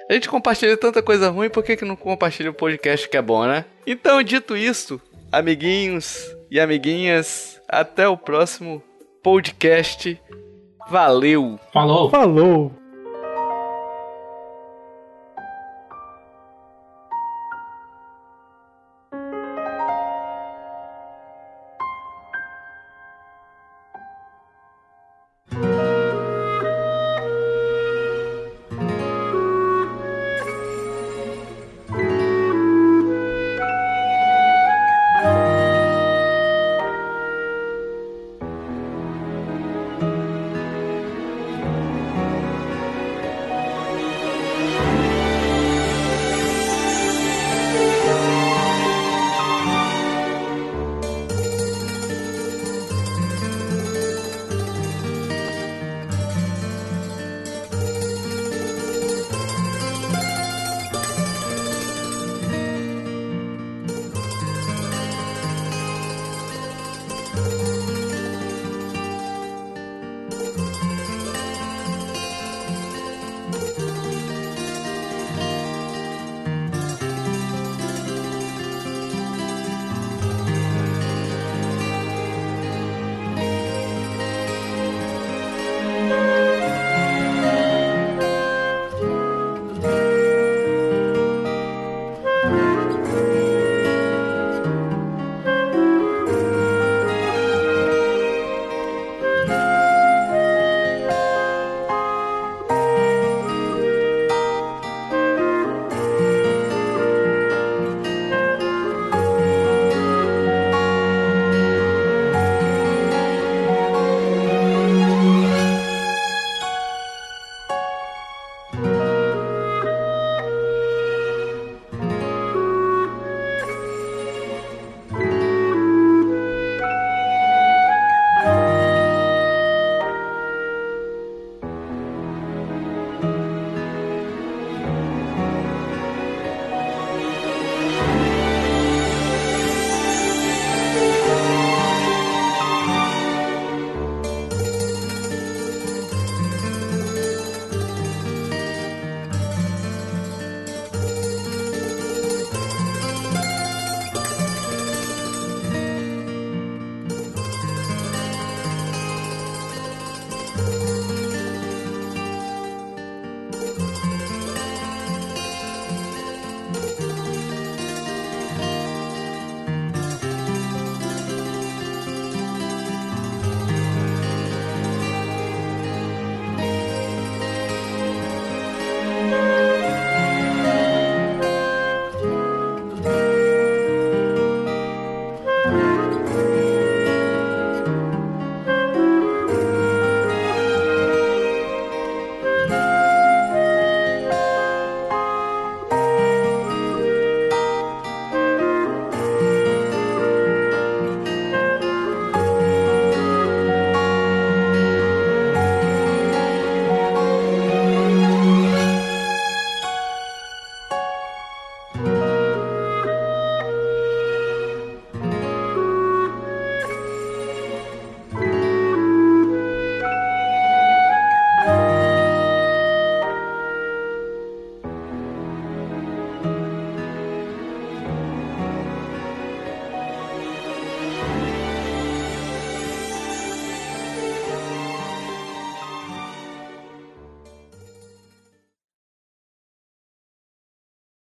[0.10, 3.22] A gente compartilha tanta coisa ruim, por que, que não compartilha o podcast que é
[3.22, 3.66] bom, né?
[3.88, 5.00] Então, dito isso,
[5.32, 7.62] amiguinhos e amiguinhas.
[7.70, 8.84] Até o próximo
[9.24, 10.20] podcast.
[10.89, 11.58] Valeu!
[11.72, 12.10] Falou!
[12.10, 12.83] Falou!